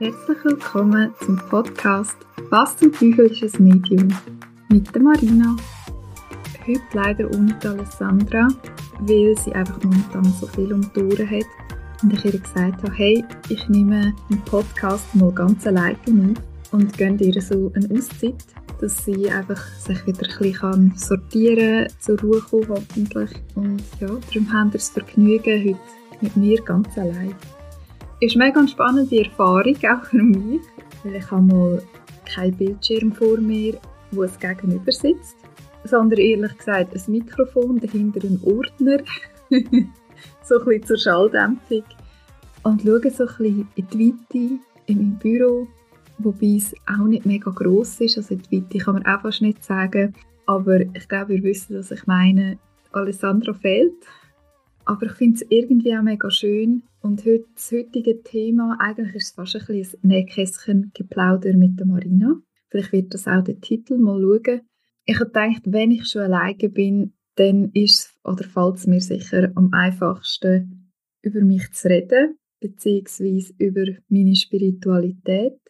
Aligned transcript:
Herzlich 0.00 0.44
willkommen 0.44 1.12
zum 1.24 1.38
Podcast 1.50 2.16
Was 2.50 2.76
zum 2.76 2.92
Teufel 2.92 3.32
ist 3.32 3.58
ein 3.58 3.64
Medium? 3.64 4.06
mit 4.68 4.94
der 4.94 5.02
Marina. 5.02 5.56
Heute 6.64 6.80
leider 6.92 7.28
ohne 7.34 7.58
Alessandra, 7.64 8.46
weil 9.00 9.36
sie 9.36 9.52
einfach 9.52 9.82
momentan 9.82 10.24
so 10.24 10.46
viel 10.46 10.72
um 10.72 10.88
die 10.94 11.02
Ohren 11.02 11.28
hat 11.28 11.46
und 12.04 12.12
ich 12.12 12.24
ihr 12.24 12.38
gesagt 12.38 12.80
habe, 12.80 12.92
hey, 12.94 13.24
ich 13.48 13.68
nehme 13.68 14.14
den 14.30 14.40
Podcast 14.42 15.12
mal 15.16 15.32
ganz 15.32 15.66
alleine 15.66 15.98
auf 16.06 16.72
und 16.72 16.96
gönne 16.96 17.20
ihr 17.20 17.42
so 17.42 17.72
eine 17.74 17.90
Auszeit, 17.92 18.36
dass 18.80 19.04
sie 19.04 19.28
einfach 19.28 19.66
sich 19.80 20.06
wieder 20.06 20.22
ein 20.22 20.38
bisschen 20.38 20.92
sortieren 20.94 21.88
kann, 21.88 21.98
zur 21.98 22.20
Ruhe 22.20 22.40
kommen 22.40 22.68
hoffentlich. 22.68 23.30
Und 23.56 23.82
ja, 23.98 24.06
darum 24.06 24.52
haben 24.52 24.72
wir 24.72 24.78
das 24.78 24.90
Vergnügen 24.90 25.70
heute 25.70 25.80
mit 26.20 26.36
mir 26.36 26.62
ganz 26.62 26.96
allein. 26.96 27.34
Ist 28.20 28.34
eine 28.34 28.46
mega 28.46 28.66
spannende 28.66 29.24
Erfahrung, 29.24 29.76
auch 29.76 30.04
für 30.04 30.22
mich, 30.22 30.60
weil 31.04 31.14
ich 31.14 31.30
habe 31.30 31.42
mal 31.42 31.82
keinen 32.24 32.56
Bildschirm 32.56 33.12
vor 33.12 33.38
mir, 33.38 33.78
wo 34.10 34.24
es 34.24 34.36
gegenüber 34.40 34.90
sitzt, 34.90 35.36
sondern 35.84 36.18
ehrlich 36.18 36.58
gesagt 36.58 36.94
ein 36.94 37.12
Mikrofon, 37.12 37.78
dahinter 37.78 38.20
ein 38.24 38.40
Ordner, 38.42 38.98
so 40.42 40.58
ein 40.58 40.64
bisschen 40.64 40.86
zur 40.86 40.98
Schalldämpfung. 40.98 41.84
Und 42.64 42.82
schaue 42.82 43.08
so 43.08 43.24
ein 43.24 43.28
bisschen 43.28 43.68
in 43.76 43.86
die 43.86 44.08
Weite 44.08 44.58
in 44.86 44.96
meinem 44.96 45.18
Büro, 45.18 45.68
wobei 46.18 46.56
es 46.56 46.74
auch 46.86 47.06
nicht 47.06 47.24
mega 47.24 47.52
gross 47.52 48.00
ist, 48.00 48.16
also 48.18 48.34
die 48.34 48.56
Weite 48.60 48.78
kann 48.78 48.94
man 48.94 49.06
auch 49.06 49.22
fast 49.22 49.42
nicht 49.42 49.62
sagen, 49.62 50.12
aber 50.46 50.80
ich 50.80 51.08
glaube, 51.08 51.36
ihr 51.36 51.42
wisst, 51.44 51.72
was 51.72 51.92
ich 51.92 52.04
meine. 52.08 52.58
Alessandra 52.90 53.52
fehlt, 53.52 54.02
aber 54.88 55.04
ich 55.04 55.12
finde 55.12 55.36
es 55.36 55.46
irgendwie 55.50 55.94
auch 55.94 56.02
mega 56.02 56.30
schön 56.30 56.82
und 57.02 57.22
heute, 57.26 57.44
das 57.54 57.70
heutige 57.70 58.22
Thema, 58.22 58.78
eigentlich 58.80 59.16
ist 59.16 59.24
es 59.24 59.30
fast 59.32 59.54
ein 59.54 59.66
bisschen 59.66 60.00
ein 60.02 60.08
Nähkästchen-Geplauder 60.08 61.52
mit 61.58 61.78
der 61.78 61.86
Marina. 61.86 62.40
Vielleicht 62.68 62.92
wird 62.92 63.12
das 63.12 63.28
auch 63.28 63.44
der 63.44 63.60
Titel 63.60 63.98
mal 63.98 64.18
schauen. 64.18 64.62
Ich 65.04 65.20
habe 65.20 65.26
gedacht, 65.26 65.62
wenn 65.66 65.90
ich 65.90 66.06
schon 66.06 66.22
alleine 66.22 66.70
bin, 66.70 67.12
dann 67.34 67.70
ist 67.74 68.18
oder 68.24 68.44
fällt 68.44 68.76
es 68.76 68.86
mir 68.86 69.02
sicher 69.02 69.52
am 69.56 69.68
einfachsten, 69.74 70.90
über 71.20 71.42
mich 71.42 71.70
zu 71.72 71.88
reden, 71.88 72.38
beziehungsweise 72.58 73.52
über 73.58 73.84
meine 74.08 74.34
Spiritualität. 74.34 75.60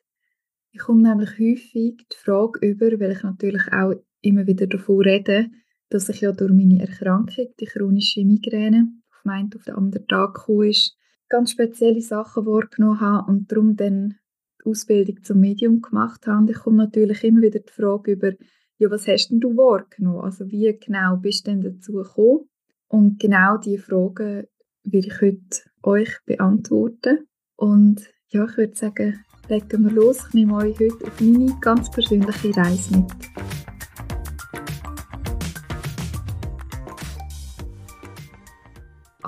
Ich 0.71 0.79
komme 0.79 1.03
nämlich 1.03 1.31
häufig 1.33 2.07
die 2.09 2.17
Frage 2.17 2.65
über, 2.65 3.01
weil 3.01 3.13
ich 3.13 3.23
natürlich 3.25 3.67
auch 3.73 3.95
immer 4.23 4.47
wieder 4.47 4.69
davon 4.69 5.01
rede, 5.01 5.49
dass 5.89 6.09
ich 6.09 6.21
ja 6.21 6.31
durch 6.31 6.53
meine 6.53 6.81
Erkrankung, 6.81 7.49
die 7.59 7.65
chronische 7.65 8.25
Migräne, 8.25 8.93
meinen 9.29 9.51
auf 9.55 9.65
den 9.65 9.75
anderen 9.75 10.07
Tag 10.09 10.35
gekommen 10.35 10.71
ist, 10.71 10.97
ganz 11.29 11.53
spezielle 11.53 12.01
Sachen 12.01 12.47
wahrgenommen 12.47 13.01
habe 13.01 13.31
und 13.31 13.53
darum 13.53 13.77
dann 13.77 14.15
die 14.61 14.71
Ausbildung 14.71 15.23
zum 15.23 15.41
Medium 15.41 15.81
gemacht 15.81 16.27
habe. 16.27 16.39
Und 16.39 16.51
ich 16.51 16.59
komme 16.59 16.79
natürlich 16.79 17.23
immer 17.25 17.43
wieder 17.43 17.61
die 17.61 17.73
Frage 17.73 18.13
über, 18.13 18.33
ja, 18.79 18.91
was 18.91 19.07
hast 19.07 19.29
denn 19.29 19.41
du 19.41 19.57
wahrgenommen? 19.57 20.21
Also 20.21 20.51
wie 20.51 20.77
genau 20.79 21.17
bist 21.17 21.47
du 21.47 21.51
denn 21.51 21.63
dazu 21.63 21.93
gekommen? 21.93 22.49
Und 22.89 23.19
genau 23.19 23.59
diese 23.59 23.83
Fragen 23.83 24.47
will 24.85 25.07
ich 25.07 25.21
heute 25.21 25.61
euch 25.83 26.11
beantworten. 26.25 27.27
Und 27.57 28.09
ja, 28.29 28.45
ich 28.45 28.57
würde 28.57 28.77
sagen, 28.77 29.25
legen 29.49 29.85
wir 29.85 29.93
los. 29.93 30.27
Ich 30.29 30.35
nehme 30.35 30.55
euch 30.57 30.79
heute 30.79 31.05
auf 31.05 31.21
meine 31.21 31.57
ganz 31.61 31.91
persönliche 31.91 32.57
Reise 32.57 32.99
mit. 32.99 33.48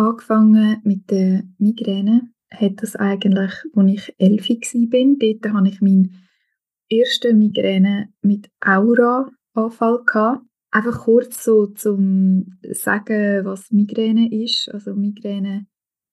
Angefangen 0.00 0.80
mit 0.82 1.10
der 1.10 1.42
Migräne 1.58 2.22
hat 2.50 2.82
das 2.82 2.96
eigentlich, 2.96 3.52
als 3.74 3.92
ich 3.92 4.14
elf 4.16 4.48
war. 4.48 5.38
Dort 5.42 5.54
hatte 5.54 5.68
ich 5.68 5.82
meinen 5.82 6.26
ersten 6.88 7.38
Migräne 7.38 8.08
mit 8.22 8.48
Aura-Anfall. 8.62 10.38
Einfach 10.70 11.00
kurz 11.00 11.44
so 11.44 11.66
zum 11.66 12.58
sagen, 12.70 13.44
was 13.44 13.70
Migräne 13.72 14.32
ist. 14.32 14.70
Also 14.72 14.94
Migräne 14.94 15.66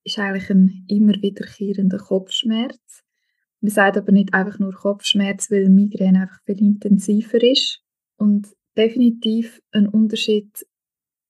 ist 0.03 0.19
eigentlich 0.19 0.49
ein 0.49 0.83
immer 0.89 1.13
wiederkehrender 1.21 1.99
Kopfschmerz. 1.99 3.05
Man 3.61 3.71
sagt 3.71 3.95
aber 3.95 4.11
nicht 4.11 4.33
einfach 4.33 4.59
nur 4.59 4.73
Kopfschmerz, 4.73 5.49
weil 5.49 5.69
Migräne 5.69 6.23
einfach 6.23 6.41
viel 6.43 6.59
intensiver 6.59 7.41
ist. 7.41 7.79
Und 8.17 8.49
definitiv 8.75 9.61
ein 9.71 9.87
Unterschied 9.87 10.51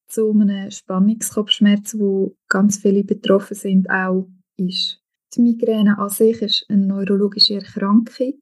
zu 0.07 0.31
einem 0.31 0.71
Spannungskopfschmerz, 0.71 1.95
wo 1.97 2.35
ganz 2.47 2.77
viele 2.77 3.03
betroffen 3.03 3.55
sind, 3.55 3.89
auch 3.89 4.29
ist. 4.57 5.01
Die 5.35 5.41
Migräne 5.41 5.97
an 5.97 6.09
sich 6.09 6.41
ist 6.41 6.65
eine 6.69 6.85
neurologische 6.85 7.55
Erkrankung. 7.55 8.39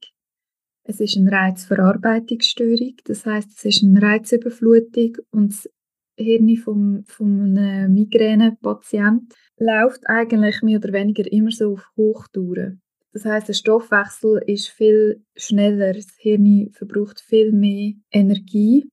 Es 0.84 1.00
ist 1.00 1.18
eine 1.18 1.32
Reizverarbeitungsstörung, 1.32 2.96
das 3.06 3.26
heißt, 3.26 3.50
es 3.58 3.66
ist 3.66 3.84
eine 3.84 4.02
Reizüberflutung 4.02 5.18
und 5.32 5.52
das 5.52 5.70
Hirn 6.18 6.56
vom, 6.58 7.04
einem 7.20 7.94
Migränepatient 7.94 9.34
läuft 9.58 10.08
eigentlich 10.08 10.62
mehr 10.62 10.78
oder 10.78 10.94
weniger 10.94 11.30
immer 11.32 11.52
so 11.52 11.74
auf 11.74 11.92
Hochtouren. 11.98 12.82
Das 13.14 13.26
heißt, 13.26 13.48
der 13.48 13.54
Stoffwechsel 13.54 14.44
ist 14.46 14.68
viel 14.68 15.24
schneller, 15.36 15.94
das 15.94 16.08
Hirn 16.18 16.70
verbraucht 16.72 17.20
viel 17.20 17.52
mehr 17.52 17.94
Energie 18.12 18.88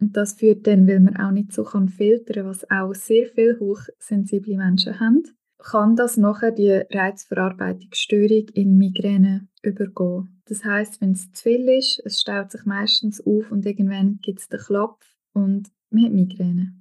und 0.00 0.16
das 0.16 0.34
führt 0.34 0.66
dann, 0.66 0.86
weil 0.86 1.00
man 1.00 1.16
auch 1.16 1.30
nicht 1.30 1.52
so 1.52 1.64
kann 1.64 1.88
filtern, 1.88 2.46
was 2.46 2.70
auch 2.70 2.94
sehr 2.94 3.26
viele 3.28 3.58
hochsensible 3.58 4.56
Menschen 4.56 5.00
haben, 5.00 5.22
kann 5.58 5.96
das 5.96 6.16
nachher 6.16 6.52
die 6.52 6.70
Reizverarbeitungsstörung 6.70 8.48
in 8.54 8.76
Migräne 8.76 9.48
übergehen. 9.62 10.42
Das 10.46 10.64
heißt, 10.64 11.00
wenn 11.00 11.12
es 11.12 11.32
zu 11.32 11.42
viel 11.42 11.68
ist, 11.68 12.00
es 12.04 12.20
staut 12.20 12.52
sich 12.52 12.64
meistens 12.66 13.20
auf 13.20 13.50
und 13.50 13.64
irgendwann 13.64 14.18
gibt 14.22 14.40
es 14.40 14.48
den 14.48 14.60
Klopf 14.60 15.04
und 15.32 15.68
man 15.90 16.04
hat 16.04 16.12
Migräne. 16.12 16.74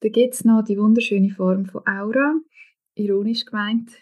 Dann 0.00 0.12
gibt 0.12 0.34
es 0.34 0.44
noch 0.44 0.62
die 0.62 0.78
wunderschöne 0.78 1.30
Form 1.30 1.64
von 1.66 1.86
Aura, 1.86 2.34
ironisch 2.94 3.44
gemeint. 3.44 3.92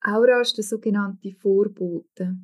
Aura 0.00 0.40
ist 0.40 0.56
der 0.56 0.64
sogenannte 0.64 1.32
Vorbote. 1.32 2.38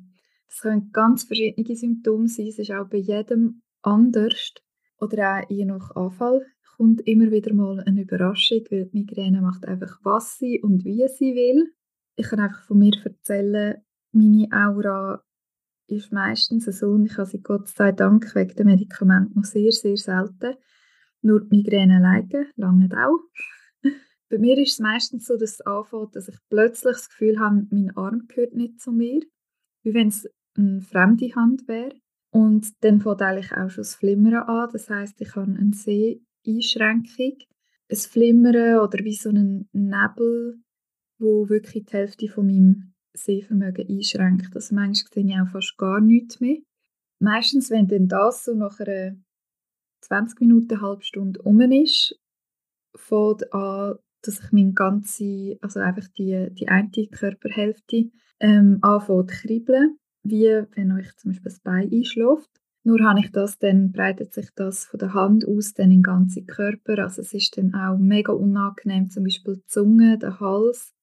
Es 0.47 0.61
können 0.61 0.91
ganz 0.91 1.23
verschiedene 1.23 1.75
Symptome 1.75 2.27
sein, 2.27 2.47
es 2.47 2.59
ist 2.59 2.71
auch 2.71 2.87
bei 2.87 2.97
jedem 2.97 3.61
anders. 3.81 4.53
Oder 4.99 5.39
auch 5.39 5.49
je 5.49 5.65
nach 5.65 5.95
Anfall 5.95 6.45
kommt 6.75 7.01
immer 7.01 7.31
wieder 7.31 7.53
mal 7.53 7.79
eine 7.81 8.01
Überraschung, 8.01 8.61
weil 8.69 8.85
die 8.85 8.99
Migräne 8.99 9.41
macht 9.41 9.65
einfach, 9.65 9.99
was 10.03 10.37
sie 10.37 10.61
und 10.61 10.85
wie 10.85 11.07
sie 11.07 11.35
will. 11.35 11.73
Ich 12.15 12.27
kann 12.27 12.39
einfach 12.39 12.63
von 12.63 12.79
mir 12.79 12.93
erzählen, 13.03 13.81
meine 14.11 14.47
Aura 14.51 15.23
ist 15.87 16.11
meistens 16.11 16.65
so 16.65 16.87
und 16.87 17.05
ich 17.05 17.17
habe 17.17 17.27
sie 17.27 17.41
Gott 17.41 17.67
sei 17.67 17.91
Dank 17.91 18.33
wegen 18.35 18.55
dem 18.55 18.67
Medikament 18.67 19.35
noch 19.35 19.43
sehr, 19.43 19.71
sehr 19.71 19.97
selten. 19.97 20.55
Nur 21.21 21.41
die 21.41 21.57
Migräne 21.57 21.97
alleine, 21.97 22.47
lange 22.55 22.89
auch. 22.93 23.19
Bei 24.29 24.37
mir 24.37 24.57
ist 24.57 24.73
es 24.73 24.79
meistens 24.79 25.25
so, 25.25 25.35
dass 25.35 25.53
es 25.53 25.61
anfängt, 25.61 26.15
dass 26.15 26.29
ich 26.29 26.37
plötzlich 26.49 26.95
das 26.95 27.09
Gefühl 27.09 27.39
habe, 27.39 27.67
mein 27.71 27.95
Arm 27.95 28.27
gehört 28.27 28.53
nicht 28.53 28.79
zu 28.79 28.91
mir, 28.91 29.21
wie 29.83 29.93
wenn 29.93 30.07
es 30.07 30.29
eine 30.55 30.81
fremde 30.81 31.33
Hand 31.35 31.67
wäre. 31.67 31.95
Und 32.31 32.83
dann 32.83 33.01
fängt 33.01 33.21
eigentlich 33.21 33.51
auch 33.51 33.69
schon 33.69 33.81
das 33.81 33.95
Flimmern 33.95 34.35
an. 34.35 34.69
Das 34.71 34.89
heißt, 34.89 35.19
ich 35.21 35.35
habe 35.35 35.51
eine 35.51 35.73
Seheinschränkung, 35.73 37.37
ein 37.89 37.97
Flimmern 37.97 38.79
oder 38.79 39.03
wie 39.03 39.15
so 39.15 39.29
einen 39.29 39.67
Nebel, 39.71 40.61
wo 41.17 41.49
wirklich 41.49 41.85
die 41.85 41.93
Hälfte 41.93 42.27
von 42.27 42.45
meinem 42.45 42.93
Sehvermögen 43.13 43.87
einschränkt. 43.89 44.55
Also 44.55 44.75
manchmal 44.75 45.11
sehe 45.11 45.25
ich 45.25 45.41
auch 45.41 45.51
fast 45.51 45.77
gar 45.77 45.99
nichts 45.99 46.39
mehr. 46.39 46.57
Meistens, 47.19 47.69
wenn 47.69 47.87
dann 47.87 48.07
das 48.07 48.45
so 48.45 48.53
nach 48.53 48.79
einer 48.79 49.17
20 50.01 50.39
Minuten, 50.39 50.73
eine 50.73 50.81
halbe 50.81 51.03
Stunde 51.03 51.41
um 51.41 51.59
ist, 51.59 52.17
fängt 52.95 53.51
an, 53.53 53.95
dass 54.21 54.39
ich 54.39 54.51
meine 54.51 54.73
ganze, 54.73 55.57
also 55.61 55.79
einfach 55.79 56.07
die, 56.17 56.49
die 56.51 56.67
eine 56.67 56.89
Körperhälfte 56.89 58.09
ähm, 58.39 58.79
anfängt 58.81 59.31
zu 59.31 59.37
kribbeln 59.37 59.97
wie 60.23 60.63
wenn 60.75 60.91
euch 60.91 61.15
zum 61.17 61.31
Beispiel 61.31 61.51
das 61.51 61.59
Bein 61.59 61.91
einschläft. 61.91 62.49
Nur 62.83 62.99
habe 63.03 63.19
ich 63.19 63.31
das, 63.31 63.59
dann 63.59 63.91
breitet 63.91 64.33
sich 64.33 64.49
das 64.55 64.85
von 64.85 64.99
der 64.99 65.13
Hand 65.13 65.45
aus 65.45 65.73
dann 65.73 65.91
in 65.91 65.97
den 65.97 66.03
ganzen 66.03 66.47
Körper. 66.47 66.99
Also 66.99 67.21
es 67.21 67.33
ist 67.33 67.57
dann 67.57 67.73
auch 67.73 67.97
mega 67.97 68.31
unangenehm, 68.31 69.09
zum 69.09 69.25
Beispiel 69.25 69.55
die 69.57 69.65
Zunge, 69.67 70.17
der 70.17 70.39
Hals. 70.39 70.93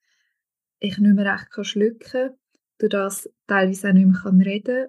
Ich 0.79 0.99
nicht 0.99 1.15
mehr 1.15 1.33
recht 1.33 1.51
kann 1.51 1.65
schlucken, 1.65 2.31
durch 2.79 2.91
das 2.91 3.31
teilweise 3.47 3.89
auch 3.89 3.93
nicht 3.93 4.07
mehr 4.07 4.21
kann 4.21 4.41
reden 4.41 4.89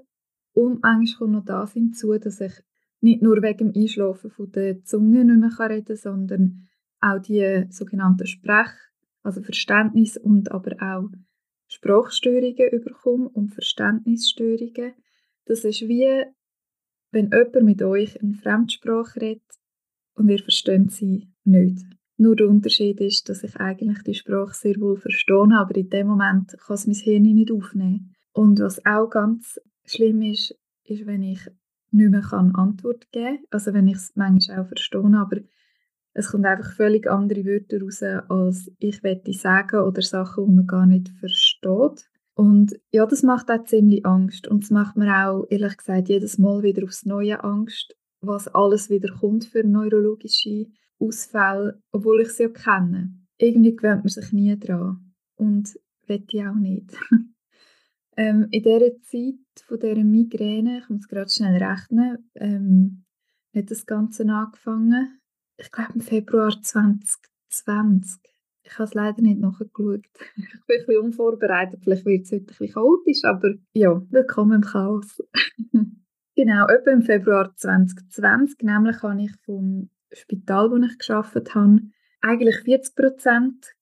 Und 0.53 0.81
manchmal 0.81 1.17
kommt 1.17 1.33
noch 1.33 1.45
das 1.45 1.73
hinzu, 1.73 2.17
dass 2.17 2.41
ich 2.41 2.53
nicht 3.01 3.21
nur 3.21 3.41
wegen 3.41 3.71
dem 3.71 3.81
Einschlafen 3.81 4.31
von 4.31 4.51
der 4.51 4.83
Zunge 4.83 5.23
nicht 5.23 5.39
mehr 5.39 5.69
reden 5.69 5.85
kann, 5.85 5.95
sondern 5.97 6.67
auch 6.99 7.19
die 7.19 7.65
sogenannten 7.69 8.25
Sprech-, 8.25 8.91
also 9.23 9.41
Verständnis 9.41 10.17
und 10.17 10.51
aber 10.51 10.75
auch 10.81 11.09
Sprachstörungen 11.67 12.69
überkomme 12.71 13.29
und 13.29 13.49
Verständnisstörungen. 13.49 14.93
Das 15.45 15.63
ist 15.63 15.81
wie, 15.81 16.23
wenn 17.11 17.31
jemand 17.31 17.63
mit 17.63 17.81
euch 17.81 18.15
in 18.17 18.35
Fremdsprache 18.35 19.21
redet 19.21 19.43
und 20.15 20.29
ihr 20.29 20.39
versteht 20.39 20.91
sie 20.91 21.29
nicht. 21.43 21.85
Nur 22.17 22.35
der 22.35 22.49
Unterschied 22.49 22.99
ist, 22.99 23.29
dass 23.29 23.43
ich 23.43 23.55
eigentlich 23.57 24.01
die 24.03 24.15
Sprache 24.15 24.55
sehr 24.55 24.79
wohl 24.79 24.97
verstehe, 24.97 25.55
aber 25.55 25.75
in 25.75 25.89
dem 25.89 26.07
Moment 26.07 26.57
kann 26.57 26.75
es 26.75 26.87
mein 26.87 26.95
Hirn 26.95 27.21
nicht 27.23 27.51
aufnehmen. 27.51 28.15
Und 28.33 28.59
was 28.59 28.83
auch 28.85 29.09
ganz 29.09 29.59
schlimm 29.85 30.21
ist, 30.23 30.57
ist, 30.83 31.05
wenn 31.05 31.21
ich 31.21 31.39
nicht 31.91 32.11
mehr 32.11 32.21
kann 32.21 32.55
Antwort 32.55 33.11
geben 33.11 33.37
kann. 33.37 33.45
Also 33.51 33.73
wenn 33.73 33.87
ich 33.87 33.97
es 33.97 34.15
manchmal 34.15 34.61
auch 34.61 34.67
verstehe, 34.67 35.15
aber 35.15 35.37
es 36.17 36.31
kommt 36.31 36.47
einfach 36.47 36.73
völlig 36.73 37.07
andere 37.07 37.45
Wörter 37.45 37.79
raus, 37.79 38.01
als 38.27 38.71
ich 38.79 39.03
wette 39.03 39.33
sagen 39.33 39.81
oder 39.81 40.01
Sachen, 40.01 40.47
die 40.47 40.55
man 40.55 40.65
gar 40.65 40.87
nicht 40.87 41.09
versteht. 41.19 42.09
Und 42.33 42.75
ja, 42.91 43.05
das 43.05 43.21
macht 43.21 43.51
auch 43.51 43.63
ziemlich 43.65 44.03
Angst. 44.03 44.47
Und 44.47 44.63
es 44.63 44.71
macht 44.71 44.97
mir 44.97 45.27
auch, 45.27 45.45
ehrlich 45.51 45.77
gesagt, 45.77 46.09
jedes 46.09 46.39
Mal 46.39 46.63
wieder 46.63 46.83
aufs 46.83 47.05
Neue 47.05 47.43
Angst, 47.43 47.95
was 48.19 48.47
alles 48.47 48.89
wieder 48.89 49.13
kommt 49.13 49.45
für 49.45 49.63
neurologische 49.63 50.65
Ausfälle, 50.97 51.79
obwohl 51.91 52.21
ich 52.21 52.29
sie 52.29 52.43
ja 52.43 52.49
kenne. 52.49 53.13
Irgendwie 53.37 53.75
gewöhnt 53.75 54.03
man 54.03 54.09
sich 54.09 54.33
nie 54.33 54.57
dran. 54.57 55.13
Und 55.35 55.79
wette 56.07 56.35
ich 56.35 56.47
auch 56.47 56.55
nicht. 56.55 56.97
ähm, 58.17 58.47
in 58.49 58.63
dieser 58.63 59.01
Zeit 59.03 59.65
von 59.67 59.79
dieser 59.79 60.03
Migräne, 60.03 60.79
ich 60.79 60.89
muss 60.89 61.07
gerade 61.07 61.29
schnell 61.29 61.63
rechnen, 61.63 62.27
ähm, 62.33 63.03
hat 63.55 63.69
das 63.69 63.85
Ganze 63.85 64.27
angefangen. 64.27 65.19
Ich 65.59 65.71
glaube 65.71 65.93
im 65.95 66.01
Februar 66.01 66.51
2020. 66.61 68.21
Ich 68.61 68.73
habe 68.73 68.83
es 68.83 68.93
leider 68.93 69.21
nicht 69.23 69.39
nachgeschaut. 69.39 70.05
ich 70.35 70.65
bin 70.67 70.77
ein 70.79 70.85
bisschen 70.85 71.03
unvorbereitet. 71.03 71.79
Vielleicht 71.83 72.05
wird 72.05 72.25
es 72.25 72.31
heute 72.31 72.43
ein 72.43 72.45
bisschen 72.45 72.73
chaotisch, 72.73 73.23
aber 73.23 73.55
ja, 73.73 73.99
willkommen 74.11 74.61
im 74.61 74.61
Chaos. 74.61 75.23
genau, 76.35 76.67
etwa 76.67 76.91
im 76.91 77.01
Februar 77.01 77.55
2020, 77.55 78.61
nämlich 78.61 79.01
habe 79.01 79.19
ich 79.19 79.31
vom 79.45 79.89
Spital, 80.11 80.69
wo 80.69 80.77
ich 80.77 80.97
geschafft 80.99 81.55
habe, 81.55 81.81
eigentlich 82.21 82.57
40 82.57 82.95
Prozent 82.95 83.73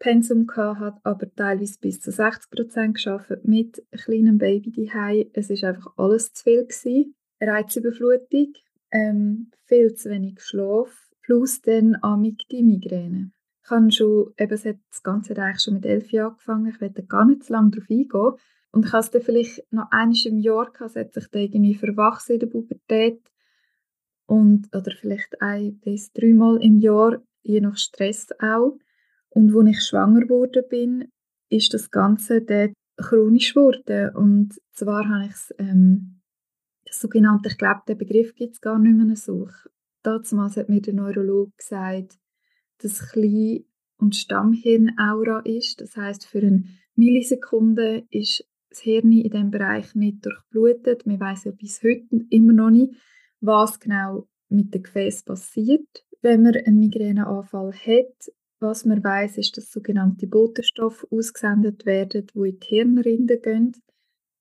Pensum 0.00 0.48
gehabt, 0.48 0.98
aber 1.04 1.32
teilweise 1.36 1.78
bis 1.78 2.00
zu 2.00 2.10
60 2.10 2.50
Prozent 2.50 2.94
geschafft 2.94 3.44
mit 3.44 3.84
kleinem 3.92 4.38
Baby 4.38 4.72
daheim. 4.72 5.30
Es 5.32 5.48
ist 5.48 5.62
einfach 5.62 5.92
alles 5.96 6.32
zu 6.32 6.42
viel 6.42 6.62
gewesen. 6.62 7.14
Reizüberflutung, 7.40 8.54
ähm, 8.90 9.52
viel 9.66 9.94
zu 9.94 10.10
wenig 10.10 10.40
Schlaf, 10.40 11.09
plus 11.30 11.60
dann 11.62 11.96
amig 12.02 12.48
die 12.50 12.64
Migräne. 12.64 13.30
Ich 13.62 13.70
habe 13.70 13.92
schon, 13.92 14.34
eben, 14.36 14.52
es 14.52 14.64
hat 14.64 14.78
das 14.90 15.04
Ganze 15.04 15.36
eigentlich 15.36 15.62
schon 15.62 15.74
mit 15.74 15.86
elf 15.86 16.10
Jahren 16.10 16.30
angefangen. 16.32 16.66
Ich 16.66 16.80
werde 16.80 17.04
gar 17.04 17.24
nicht 17.24 17.44
zu 17.44 17.52
lange 17.52 17.70
darauf 17.70 17.88
eingehen. 17.88 18.32
Und 18.72 18.86
ich 18.86 18.92
habe 18.92 19.00
es 19.04 19.10
dann 19.10 19.22
vielleicht 19.22 19.72
noch 19.72 19.86
eines 19.92 20.26
im 20.26 20.38
Jahr 20.38 20.72
gehabt, 20.72 20.90
es 20.90 20.96
hat 20.96 21.14
sich 21.14 21.28
dann 21.28 21.42
irgendwie 21.42 21.74
verwachsen 21.76 22.32
in 22.32 22.40
der 22.40 22.46
Pubertät. 22.48 23.22
Und, 24.26 24.74
oder 24.74 24.90
vielleicht 24.90 25.40
ein 25.40 25.78
bis 25.78 26.12
dreimal 26.12 26.60
im 26.60 26.80
Jahr, 26.80 27.22
je 27.42 27.60
nach 27.60 27.76
Stress 27.76 28.30
auch. 28.40 28.76
Und 29.28 29.54
als 29.54 29.68
ich 29.68 29.82
schwanger 29.82 30.22
geworden 30.22 30.64
bin, 30.68 31.12
ist 31.48 31.72
das 31.74 31.92
Ganze 31.92 32.40
dort 32.40 32.72
chronisch 32.96 33.54
geworden. 33.54 34.16
Und 34.16 34.60
zwar 34.72 35.08
habe 35.08 35.26
ich 35.26 35.32
es, 35.32 35.54
ähm, 35.58 36.22
das 36.84 36.98
sogenannte, 36.98 37.50
ich 37.50 37.58
glaube, 37.58 37.82
den 37.86 37.98
Begriff 37.98 38.34
gibt 38.34 38.54
es 38.54 38.60
gar 38.60 38.80
nicht 38.80 38.96
mehr 38.96 39.14
so. 39.14 39.46
Damals 40.02 40.56
hat 40.56 40.68
mir 40.68 40.80
der 40.80 40.94
Neurologe 40.94 41.52
gesagt, 41.56 42.18
dass 42.78 43.10
Klein- 43.10 43.64
und 43.98 44.16
Stammhirnaura 44.16 45.40
ist. 45.40 45.80
Das 45.80 45.96
heißt, 45.96 46.26
für 46.26 46.38
eine 46.38 46.64
Millisekunde 46.94 48.06
ist 48.10 48.44
das 48.70 48.80
Hirn 48.80 49.12
in 49.12 49.30
diesem 49.30 49.50
Bereich 49.50 49.94
nicht 49.94 50.24
durchblutet. 50.24 51.06
Wir 51.06 51.20
wissen 51.20 51.48
ja 51.50 51.54
bis 51.58 51.82
heute 51.82 52.24
immer 52.30 52.52
noch 52.52 52.70
nicht, 52.70 52.94
was 53.40 53.78
genau 53.80 54.28
mit 54.48 54.74
dem 54.74 54.82
Gefäß 54.82 55.24
passiert. 55.24 55.86
Wenn 56.22 56.42
man 56.42 56.54
einen 56.54 56.78
Migräneanfall 56.78 57.72
hat, 57.72 58.32
was 58.60 58.84
man 58.84 59.02
weiß, 59.02 59.38
ist, 59.38 59.56
dass 59.56 59.70
sogenannte 59.70 60.26
Botenstoffe 60.26 61.06
ausgesendet 61.10 61.86
werden, 61.86 62.26
die 62.34 62.48
in 62.48 62.58
die 62.58 62.66
Hirnrinde 62.66 63.38
gehen. 63.38 63.72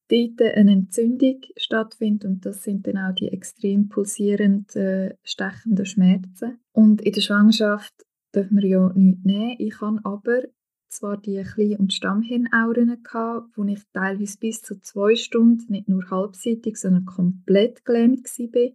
Dort 0.09 0.41
eine 0.41 0.71
Entzündung 0.71 1.41
stattfindet 1.55 2.25
und 2.25 2.45
das 2.45 2.63
sind 2.63 2.87
dann 2.87 2.97
auch 2.97 3.13
die 3.13 3.27
extrem 3.27 3.89
pulsierenden, 3.89 5.13
stechenden 5.23 5.85
Schmerzen. 5.85 6.59
Und 6.71 7.01
in 7.01 7.13
der 7.13 7.21
Schwangerschaft 7.21 7.93
dürfen 8.33 8.57
wir 8.57 8.67
ja 8.67 8.91
nichts 8.95 9.23
nehmen. 9.23 9.55
Ich 9.59 9.79
habe 9.81 9.99
aber 10.03 10.41
zwar 10.89 11.17
die 11.17 11.43
Klein- 11.43 11.77
und 11.77 11.93
Stammhirnauren 11.93 13.03
gehabt, 13.03 13.55
wo 13.55 13.63
ich 13.65 13.81
teilweise 13.93 14.37
bis 14.39 14.61
zu 14.61 14.81
zwei 14.81 15.15
Stunden, 15.15 15.71
nicht 15.71 15.87
nur 15.87 16.09
halbseitig, 16.09 16.77
sondern 16.77 17.05
komplett 17.05 17.85
gelähmt 17.85 18.25
war. 18.25 18.71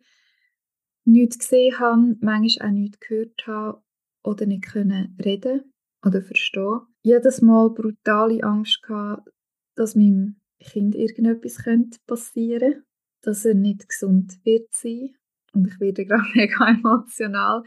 Nichts 1.05 1.39
gesehen 1.41 1.79
habe, 1.81 2.17
manchmal 2.21 2.69
auch 2.69 2.73
nichts 2.73 3.01
gehört 3.01 3.47
habe 3.47 3.83
oder 4.23 4.47
nicht 4.47 4.65
können 4.65 5.19
reden 5.23 5.73
oder 6.07 6.23
verstehen. 6.23 6.81
Jedes 7.03 7.43
Mal 7.43 7.71
brutale 7.71 8.43
Angst 8.43 8.83
gehabt, 8.83 9.29
dass 9.75 9.97
meinem 9.97 10.37
Kind 10.61 10.95
irgendetwas 10.95 11.63
passieren 12.07 12.73
könnte, 12.73 12.85
dass 13.23 13.45
er 13.45 13.55
nicht 13.55 13.89
gesund 13.89 14.39
wird 14.45 14.73
sein. 14.73 15.15
Und 15.53 15.69
ich 15.69 15.81
werde 15.81 16.05
gerade 16.07 16.25
mega 16.35 16.69
emotional, 16.69 17.63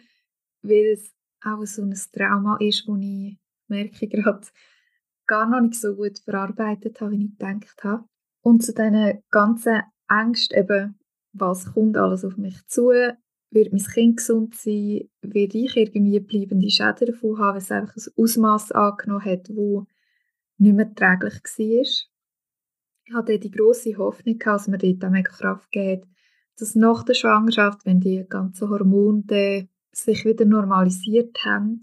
weil 0.62 0.86
es 0.94 1.14
auch 1.42 1.66
so 1.66 1.84
ein 1.84 1.96
Trauma 2.12 2.58
ist, 2.60 2.88
das 2.88 2.98
ich 3.00 3.38
merke 3.68 4.08
gerade 4.08 4.48
gar 5.26 5.48
noch 5.48 5.62
nicht 5.62 5.76
so 5.76 5.96
gut 5.96 6.20
verarbeitet 6.20 7.02
habe, 7.02 7.12
wie 7.12 7.26
ich 7.26 7.38
gedacht 7.38 7.84
habe. 7.84 8.06
Und 8.42 8.64
zu 8.64 8.74
diesen 8.74 9.24
ganzen 9.30 9.82
Ängsten 10.10 10.58
eben, 10.58 11.00
was 11.34 11.74
kommt 11.74 11.98
alles 11.98 12.24
auf 12.24 12.38
mich 12.38 12.66
zu, 12.68 12.92
wird 13.52 13.72
mein 13.72 13.84
Kind 13.84 14.18
gesund 14.18 14.56
sein, 14.56 15.10
werde 15.22 15.58
ich 15.58 15.76
irgendwie 15.76 16.20
bleibende 16.20 16.70
Schäden 16.70 17.08
davon 17.08 17.38
haben, 17.38 17.56
weil 17.56 17.62
es 17.62 17.72
einfach 17.72 17.96
ein 17.96 18.24
Ausmaß 18.24 18.72
angenommen 18.72 19.26
hat, 19.26 19.50
wo 19.50 19.86
nicht 20.58 20.76
mehr 20.76 20.94
träglich 20.94 21.44
war. 21.44 22.17
Ich 23.08 23.14
hatte 23.14 23.40
die 23.40 23.52
grosse 23.52 23.98
Hoffnung, 23.98 24.38
dass 24.40 24.68
mir 24.68 24.78
dort 24.78 25.06
auch 25.06 25.24
Kraft 25.24 25.72
gibt, 25.72 26.08
dass 26.60 26.76
nach 26.76 27.04
der 27.04 27.14
Schwangerschaft, 27.14 27.86
wenn 27.86 28.02
die 28.02 28.26
ganzen 28.28 28.70
Hormone 28.70 29.70
sich 29.94 30.26
wieder 30.26 30.44
normalisiert 30.44 31.38
haben, 31.46 31.80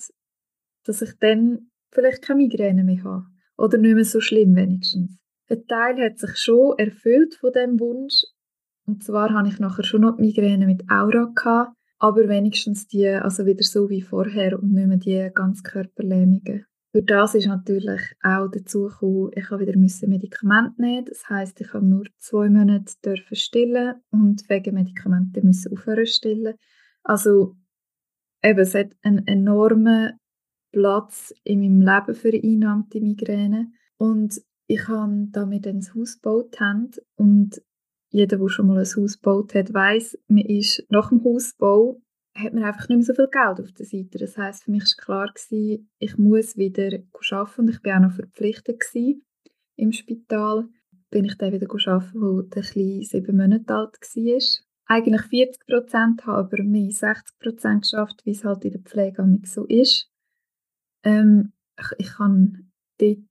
dass 0.85 1.01
ich 1.01 1.13
dann 1.21 1.71
vielleicht 1.91 2.23
keine 2.23 2.43
Migräne 2.43 2.85
mehr 2.85 3.03
habe. 3.05 3.27
Oder 3.57 3.79
nicht 3.79 3.95
mehr 3.95 4.05
so 4.05 4.21
schlimm 4.21 4.55
wenigstens. 4.55 5.17
Ein 5.49 5.67
Teil 5.67 6.05
hat 6.05 6.19
sich 6.19 6.37
schon 6.37 6.79
erfüllt 6.79 7.37
von 7.37 7.53
dem 7.53 7.81
Wunsch, 7.81 8.25
und 8.87 9.03
zwar 9.03 9.33
hatte 9.33 9.49
ich 9.49 9.59
nachher 9.59 9.85
schon 9.85 10.03
noch 10.03 10.19
Migräne 10.19 10.67
mit 10.67 10.91
Aura, 10.91 11.33
gehabt, 11.35 11.75
aber 11.99 12.29
wenigstens 12.29 12.87
die, 12.87 13.07
also 13.07 13.47
wieder 13.47 13.63
so 13.63 13.89
wie 13.89 14.03
vorher 14.03 14.59
und 14.59 14.73
nicht 14.73 14.89
mehr 14.89 14.99
die 14.99 15.31
Ganzkörperlähmungen. 15.35 16.67
Durch 16.95 17.07
das 17.07 17.35
ist 17.35 17.49
natürlich 17.49 18.01
auch 18.23 18.47
dazu 18.49 18.85
gekommen, 18.85 19.33
ich 19.35 19.51
habe 19.51 19.67
wieder 19.67 19.77
Medikamente 19.77 20.81
nehmen. 20.81 21.05
Das 21.05 21.29
heißt, 21.29 21.61
ich 21.61 21.73
habe 21.75 21.85
nur 21.85 22.05
zwei 22.19 22.49
Monate 22.49 22.95
dürfen 23.05 23.35
stillen 23.35 23.97
und 24.13 24.49
wegen 24.49 24.77
Medikamenten 24.77 25.45
müssen 25.45 25.73
aufhören 25.73 26.07
stillen. 26.07 26.55
Also 27.03 27.57
eben, 28.45 28.61
es 28.61 28.77
hat 28.77 28.93
einen 29.03 29.27
enormen 29.27 30.21
Platz 30.71 31.35
in 31.43 31.63
meinem 31.63 31.81
Leben 31.81 32.15
für 32.15 32.33
einnahmte 32.33 33.01
Migräne. 33.01 33.73
Und 33.97 34.41
ich 34.69 34.87
habe 34.87 35.27
damit 35.33 35.67
ein 35.67 35.83
Haus 35.97 36.21
gebaut 36.21 36.57
und 37.17 37.61
jeder, 38.11 38.39
der 38.39 38.49
schon 38.49 38.69
mal 38.69 38.79
ein 38.79 38.87
Haus 38.87 39.21
gebaut 39.21 39.53
hat, 39.57 39.75
weiß, 39.75 40.17
man 40.29 40.45
ist 40.45 40.87
nach 40.91 41.09
dem 41.09 41.25
Hausbau 41.25 42.01
hat 42.35 42.53
man 42.53 42.65
einfach 42.65 42.89
nicht 42.89 42.99
mehr 42.99 43.05
so 43.05 43.15
viel 43.15 43.29
Geld 43.29 43.61
auf 43.61 43.73
der 43.73 43.87
Seite. 43.87 44.19
Das 44.19 44.37
heißt, 44.37 44.65
für 44.65 44.71
mich 44.71 44.83
war 44.83 45.05
klar 45.05 45.33
gewesen, 45.33 45.89
ich 45.99 46.19
muss 46.19 46.57
wieder 46.57 46.99
arbeiten 47.31 47.61
und 47.61 47.69
ich 47.69 47.85
war 47.85 47.97
auch 47.97 48.09
noch 48.09 48.13
verpflichtet 48.13 48.81
gewesen 48.81 49.25
im 49.77 49.93
Spital. 49.93 50.69
Bin 51.11 51.25
ich 51.25 51.39
dann 51.39 51.53
wieder 51.53 51.69
arbeiten, 51.71 52.21
wo 52.21 52.43
der 52.43 52.63
Kleine 52.63 53.03
sieben 53.03 53.37
Monate 53.37 53.75
alt 53.75 53.97
war. 54.01 54.65
Eigentlich 54.87 55.23
40 55.23 55.67
Prozent, 55.67 56.27
habe 56.27 56.39
aber 56.39 56.63
mehr 56.63 56.91
60 56.91 57.39
Prozent 57.39 57.83
geschafft, 57.83 58.21
wie 58.25 58.33
es 58.33 58.45
halt 58.45 58.65
in 58.65 58.73
der 58.73 58.81
Pflege 58.81 59.39
so 59.45 59.65
ist. 59.67 60.11
Ähm, 61.05 61.53
ich, 61.79 61.87
ich 61.99 62.13
kann 62.15 62.71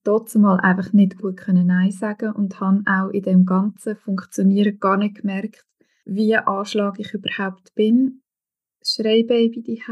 dort 0.03 0.33
mal 0.35 0.59
einfach 0.59 0.93
nicht 0.93 1.17
gut 1.17 1.37
können 1.37 1.67
Nein 1.67 1.91
sagen 1.91 2.31
und 2.31 2.59
habe 2.59 2.83
auch 2.85 3.09
in 3.09 3.23
dem 3.23 3.45
ganzen 3.45 3.95
Funktionieren 3.95 4.79
gar 4.79 4.97
nicht 4.97 5.21
gemerkt, 5.21 5.65
wie 6.05 6.35
Anschlag 6.35 6.99
ich 6.99 7.13
überhaupt 7.13 7.73
bin. 7.75 8.22
Schreibaby 8.85 9.61
die 9.61 9.83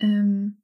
ähm, 0.00 0.62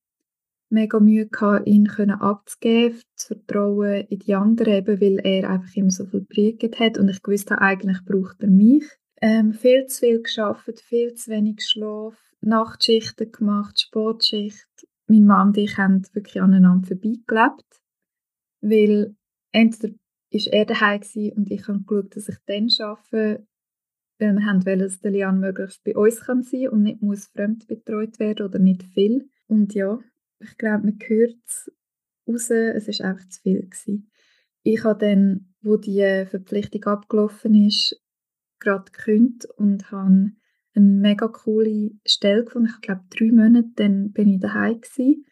mega 0.70 1.00
Mühe 1.00 1.26
gehabt, 1.26 1.66
ihn 1.66 1.86
können 1.86 2.20
abzugeben, 2.20 3.00
zu 3.14 3.28
vertrauen 3.28 4.06
in 4.08 4.18
die 4.18 4.34
anderen, 4.34 4.74
eben, 4.74 5.00
weil 5.00 5.18
er 5.24 5.50
einfach 5.50 5.74
immer 5.74 5.90
so 5.90 6.06
viel 6.06 6.20
gepredigt 6.20 6.78
hat 6.78 6.98
und 6.98 7.08
ich 7.08 7.20
wusste, 7.24 7.60
eigentlich 7.60 8.04
braucht 8.04 8.42
er 8.42 8.50
mich. 8.50 8.84
Ähm, 9.20 9.52
viel 9.52 9.86
zu 9.86 10.00
viel 10.00 10.22
geschafft, 10.22 10.80
viel 10.80 11.14
zu 11.14 11.30
wenig 11.30 11.64
Schlaf, 11.64 12.14
Nachtschichten 12.40 13.32
gemacht, 13.32 13.80
Sportschicht. 13.80 14.68
Mein 15.08 15.24
Mann 15.24 15.48
und 15.48 15.56
ich 15.56 15.76
haben 15.76 16.02
wirklich 16.12 16.40
aneinander 16.40 16.86
vorbeigelebt. 16.86 17.80
Weil 18.60 19.16
entweder 19.52 19.94
war 19.94 20.52
er 20.52 20.64
daheim 20.66 21.32
und 21.36 21.50
ich 21.50 21.66
habe 21.66 21.80
geschaut, 21.84 22.14
dass 22.14 22.28
ich 22.28 22.36
dann 22.46 22.68
arbeite, 22.80 23.46
weil 24.18 24.34
wir 24.34 24.46
haben 24.46 24.64
wollen, 24.66 24.80
dass 24.80 25.00
der 25.00 25.12
Lian 25.12 25.40
möglichst 25.40 25.82
bei 25.84 25.96
uns 25.96 26.20
kann 26.20 26.42
sein 26.42 26.68
und 26.68 26.82
nicht 26.82 27.02
muss 27.02 27.26
fremd 27.26 27.66
betreut 27.66 28.18
werden 28.18 28.46
oder 28.46 28.58
nicht 28.58 28.82
viel. 28.82 29.30
Und 29.46 29.74
ja, 29.74 29.98
ich 30.40 30.56
glaube, 30.56 30.86
man 30.86 30.98
hört 31.06 31.36
es 31.46 31.72
raus, 32.26 32.50
es 32.50 33.00
war 33.00 33.10
einfach 33.10 33.28
zu 33.28 33.40
viel. 33.40 33.62
Gewesen. 33.62 34.10
Ich 34.62 34.84
habe 34.84 34.98
dann, 34.98 35.54
wo 35.62 35.76
die 35.76 36.26
Verpflichtung 36.28 36.84
abgelaufen 36.84 37.54
ist, 37.54 38.00
gerade 38.60 38.90
gekündigt 38.90 39.46
und 39.56 39.90
habe 39.90 40.32
eine 40.74 40.84
mega 40.84 41.28
coole 41.28 41.92
Stelle 42.06 42.44
gefunden. 42.44 42.70
Ich 42.74 42.80
glaube, 42.80 43.02
drei 43.10 43.32
Monate, 43.32 43.70
dann 43.76 44.12
bin 44.12 44.28
ich 44.28 44.40
daheim 44.40 44.80
gewesen. 44.80 45.24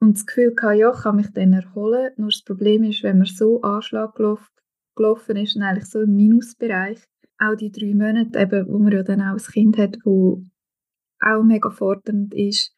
Und 0.00 0.16
das 0.16 0.26
Gefühl 0.26 0.54
hatte, 0.60 0.78
ja, 0.78 0.92
ich 0.92 1.02
kann 1.02 1.16
mich 1.16 1.30
dann 1.32 1.52
erholen. 1.52 2.12
Nur 2.16 2.30
das 2.30 2.42
Problem 2.42 2.82
ist, 2.82 3.02
wenn 3.02 3.18
man 3.18 3.26
so 3.26 3.62
Anschlag 3.62 4.14
gelaufen 4.14 5.36
ist 5.36 5.54
und 5.54 5.62
eigentlich 5.62 5.86
so 5.86 6.00
im 6.00 6.16
Minusbereich, 6.16 6.98
auch 7.42 7.56
die 7.56 7.72
drei 7.72 7.94
Monate, 7.94 8.38
eben, 8.38 8.68
wo 8.68 8.78
man 8.78 8.92
ja 8.92 9.02
dann 9.02 9.20
auch 9.20 9.34
ein 9.34 9.52
Kind 9.52 9.76
hat, 9.78 9.98
wo 10.04 10.42
auch 11.20 11.42
mega 11.42 11.70
fordernd 11.70 12.34
ist, 12.34 12.74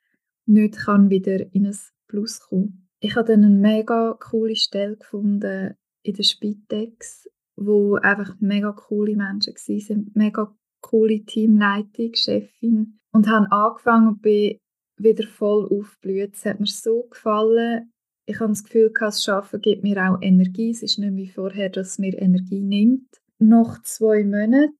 nicht 0.47 0.77
kann 0.77 1.11
wieder 1.11 1.53
in 1.55 1.67
ein 1.67 1.77
Plus 2.07 2.41
kommen. 2.41 2.89
Ich 3.01 3.17
habe 3.17 3.29
dann 3.29 3.45
eine 3.45 3.55
mega 3.55 4.17
coole 4.21 4.57
Stelle 4.57 4.97
gefunden 4.97 5.75
in 6.03 6.15
der 6.15 6.23
Spitex, 6.23 7.29
wo 7.57 7.97
einfach 7.97 8.35
mega 8.41 8.73
coole 8.73 9.17
Menschen 9.17 9.55
waren, 9.55 10.11
mega 10.15 10.55
coole 10.81 11.25
Teamleitung, 11.25 12.15
Chefin 12.15 12.99
und 13.13 13.29
haben 13.29 13.47
angefangen 13.47 14.09
und 14.09 14.23
bin 14.23 14.59
wieder 14.97 15.27
voll 15.27 15.67
aufblüht. 15.71 16.35
Es 16.35 16.45
hat 16.45 16.61
mir 16.61 16.67
so 16.67 17.05
gefallen. 17.05 17.91
Ich 18.27 18.41
habe 18.41 18.53
das 18.53 18.65
Gefühl, 18.65 18.93
das 18.99 19.29
Arbeiten 19.29 19.61
gibt 19.61 19.83
mir 19.83 19.99
auch 20.03 20.23
Energie. 20.23 20.71
Es 20.71 20.83
ist 20.83 20.99
nicht 20.99 21.17
wie 21.17 21.29
vorher, 21.29 21.69
dass 21.69 21.93
es 21.93 21.99
mir 21.99 22.19
Energie 22.19 22.63
nimmt. 22.63 23.09
Nach 23.47 23.83
zwei 23.83 24.25
Monaten 24.25 24.73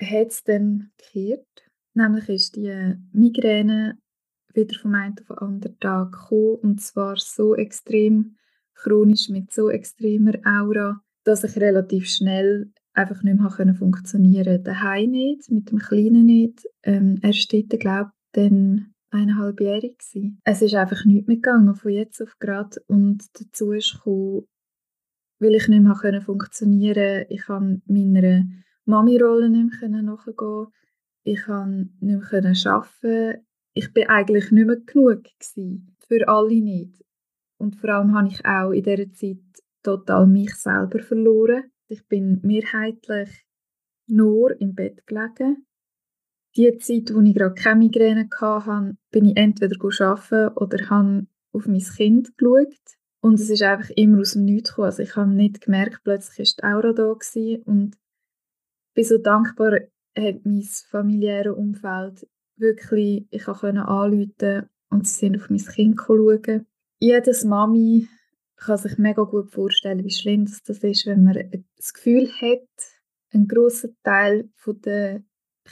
hat 0.00 0.28
es 0.28 0.42
dann 0.42 0.90
gekehrt. 0.96 1.46
Nämlich 1.92 2.30
ist 2.30 2.56
die 2.56 2.94
Migräne 3.12 3.98
wieder 4.54 4.78
vom 4.78 4.94
einen 4.94 5.16
auf 5.18 5.26
den 5.26 5.38
anderen 5.38 5.78
Tag 5.80 6.12
gekommen. 6.12 6.56
Und 6.62 6.80
zwar 6.80 7.18
so 7.18 7.54
extrem 7.54 8.36
chronisch, 8.74 9.28
mit 9.28 9.52
so 9.52 9.68
extremer 9.68 10.32
Aura, 10.46 11.02
dass 11.24 11.44
ich 11.44 11.56
relativ 11.56 12.08
schnell 12.08 12.72
einfach 12.94 13.22
nicht 13.22 13.38
mehr 13.38 13.74
funktionieren 13.74 14.56
konnte. 14.56 14.62
Daheim 14.62 15.10
nicht, 15.10 15.50
mit 15.50 15.70
dem 15.70 15.78
Kleinen 15.78 16.24
nicht. 16.24 16.66
Ähm, 16.84 17.18
er 17.20 17.34
steht, 17.34 17.68
glaube 17.78 18.12
ich, 18.14 18.40
dann 18.40 18.94
eineinhalbjährig 19.10 19.98
gewesen. 19.98 20.40
Es 20.44 20.62
ist 20.62 20.74
einfach 20.74 21.04
nicht 21.04 21.28
mehr 21.28 21.36
gegangen, 21.36 21.74
von 21.74 21.92
jetzt 21.92 22.22
auf 22.22 22.38
gerade. 22.38 22.80
Und 22.86 23.26
dazu 23.34 23.72
ist 23.72 23.92
gekommen, 23.92 24.46
weil 25.38 25.54
ich 25.54 25.68
nicht 25.68 25.82
mehr 25.82 26.22
funktionieren 26.22 27.24
konnte. 27.24 27.34
Ich 27.34 27.42
kann 27.42 27.82
meiner 27.86 28.46
Mami-Rolle 28.84 29.50
nicht 29.50 29.80
mehr 29.80 30.02
nachgehen. 30.02 30.66
Ich 31.24 31.42
kann 31.42 31.96
nicht 32.00 32.32
mehr 32.32 32.52
arbeiten. 32.66 33.46
Ich 33.74 33.92
bin 33.92 34.08
eigentlich 34.08 34.50
nicht 34.50 34.66
mehr 34.66 34.76
genug. 34.76 35.24
Für 36.08 36.28
alle 36.28 36.60
nicht. 36.60 37.04
Und 37.58 37.76
vor 37.76 37.90
allem 37.90 38.14
habe 38.14 38.28
ich 38.28 38.44
auch 38.44 38.70
in 38.70 38.82
dieser 38.82 39.12
Zeit 39.12 39.64
total 39.82 40.26
mich 40.26 40.54
selber 40.54 41.00
verloren. 41.00 41.64
Ich 41.88 42.06
bin 42.06 42.40
mehrheitlich 42.42 43.44
nur 44.06 44.60
im 44.60 44.74
Bett 44.74 45.06
gelegen 45.06 45.66
die 46.56 46.78
Zeit, 46.78 47.14
wo 47.14 47.20
ich 47.20 47.34
gerade 47.34 47.54
keine 47.54 47.80
Migräne 47.80 48.28
hatte, 48.40 48.96
bin 49.10 49.26
ich 49.26 49.36
entweder 49.36 49.76
arbeiten 49.82 50.56
oder 50.56 50.90
habe 50.90 51.26
auf 51.52 51.66
mein 51.66 51.80
Kind 51.80 52.36
geschaut. 52.36 52.74
Und 53.26 53.40
es 53.40 53.50
ist 53.50 53.62
einfach 53.62 53.90
immer 53.96 54.20
aus 54.20 54.34
dem 54.34 54.44
Nichts 54.44 54.70
gekommen. 54.70 54.86
Also 54.86 55.02
ich 55.02 55.16
habe 55.16 55.28
nicht 55.28 55.60
gemerkt, 55.60 56.04
plötzlich 56.04 56.38
war 56.38 56.70
die 56.70 56.76
Aura 56.76 56.92
da 56.92 57.12
gewesen 57.12 57.62
und 57.64 57.96
bin 58.94 59.04
so 59.04 59.18
dankbar, 59.18 59.80
hat 60.16 60.44
mein 60.44 60.62
familiäres 60.62 61.56
Umfeld 61.56 62.28
wirklich, 62.54 63.26
ich 63.28 63.42
konnte 63.42 63.82
anrufen 63.82 64.70
und 64.90 65.08
sie 65.08 65.18
sind 65.18 65.36
auf 65.38 65.50
mein 65.50 65.58
Kind 65.58 65.98
schauen. 66.06 66.66
Jedes 67.00 67.42
Mami 67.42 68.06
kann 68.54 68.78
sich 68.78 68.96
mega 68.96 69.24
gut 69.24 69.50
vorstellen, 69.50 70.04
wie 70.04 70.10
schlimm 70.12 70.44
das 70.44 70.60
ist, 70.84 71.06
wenn 71.06 71.24
man 71.24 71.64
das 71.78 71.94
Gefühl 71.94 72.30
hat, 72.30 72.68
einen 73.32 73.48
grossen 73.48 73.96
Teil 74.04 74.50
der 74.84 75.24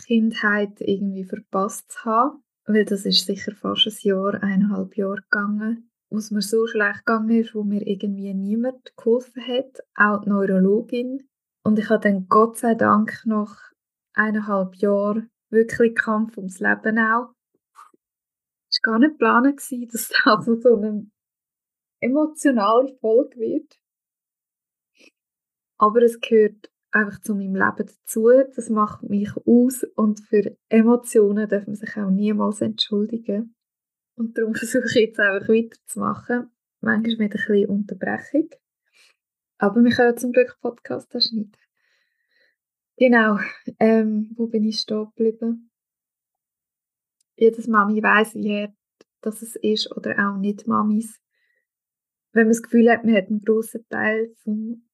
Kindheit 0.04 0.80
irgendwie 0.80 1.24
verpasst 1.24 1.92
zu 1.92 2.04
haben, 2.04 2.42
weil 2.66 2.84
das 2.84 3.06
ist 3.06 3.24
sicher 3.24 3.54
fast 3.54 3.86
ein 3.86 3.94
Jahr, 4.00 4.42
eineinhalb 4.42 4.96
Jahre 4.96 5.22
gegangen, 5.30 5.88
wo 6.14 6.18
es 6.18 6.30
mir 6.30 6.42
so 6.42 6.66
schlecht 6.68 7.04
gegangen 7.04 7.40
ist, 7.40 7.56
wo 7.56 7.64
mir 7.64 7.84
irgendwie 7.84 8.32
niemand 8.34 8.96
geholfen 8.96 9.42
hat, 9.46 9.80
auch 9.96 10.20
die 10.20 10.28
Neurologin. 10.28 11.28
Und 11.64 11.76
ich 11.78 11.90
habe 11.90 12.08
dann 12.08 12.28
Gott 12.28 12.56
sei 12.56 12.76
Dank 12.76 13.22
nach 13.24 13.72
eineinhalb 14.12 14.76
Jahren 14.76 15.28
wirklich 15.50 15.96
Kampf 15.96 16.36
ums 16.36 16.60
Leben 16.60 16.98
auch. 17.00 17.34
Es 18.70 18.78
war 18.84 18.92
gar 18.92 18.98
nicht 19.00 19.18
geplant, 19.18 19.58
dass 19.58 19.70
das 19.90 20.12
also 20.24 20.60
so 20.60 20.76
eine 20.76 21.10
emotionale 22.00 22.96
Folge 23.00 23.40
wird. 23.40 23.80
Aber 25.78 26.00
es 26.02 26.20
gehört 26.20 26.70
einfach 26.92 27.20
zu 27.22 27.34
meinem 27.34 27.56
Leben 27.56 27.88
dazu. 27.88 28.30
Das 28.54 28.70
macht 28.70 29.02
mich 29.02 29.32
aus 29.44 29.82
und 29.96 30.20
für 30.20 30.56
Emotionen 30.68 31.48
darf 31.48 31.66
man 31.66 31.74
sich 31.74 31.96
auch 31.96 32.10
niemals 32.10 32.60
entschuldigen. 32.60 33.56
Und 34.16 34.38
darum 34.38 34.54
versuche 34.54 34.86
ich 34.86 34.94
jetzt 34.94 35.20
einfach 35.20 35.48
weiterzumachen. 35.48 36.50
Manchmal 36.80 37.16
mit 37.16 37.20
ein 37.20 37.30
bisschen 37.30 37.68
Unterbrechung. 37.68 38.50
Aber 39.58 39.82
wir 39.82 39.92
können 39.92 40.16
zum 40.16 40.32
Glück 40.32 40.56
Podcast 40.60 41.10
schneiden. 41.10 41.52
Genau. 42.96 43.38
Ähm, 43.78 44.32
wo 44.36 44.46
bin 44.46 44.64
ich 44.64 44.80
stehen 44.80 45.06
geblieben? 45.16 45.70
Jedes 47.36 47.66
Mami 47.66 48.02
weiß, 48.02 48.34
wie 48.34 48.62
hart 48.62 48.74
das 49.20 49.42
ist 49.42 49.90
oder 49.96 50.12
auch 50.18 50.36
nicht 50.36 50.66
Mamis. 50.66 51.18
Wenn 52.32 52.44
man 52.44 52.52
das 52.52 52.62
Gefühl 52.62 52.90
hat, 52.90 53.04
man 53.04 53.16
hat 53.16 53.28
einen 53.28 53.42
grossen 53.42 53.86
Teil 53.88 54.34
vom 54.42 54.84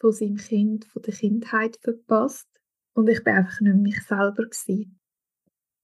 von 0.00 0.12
seinem 0.12 0.36
Kind, 0.36 0.84
von 0.86 1.02
der 1.02 1.14
Kindheit 1.14 1.78
verpasst. 1.80 2.48
Und 2.94 3.08
ich 3.08 3.22
bin 3.22 3.34
einfach 3.34 3.60
nicht 3.60 3.76
mich 3.76 4.02
selber 4.02 4.44
gewesen. 4.44 5.00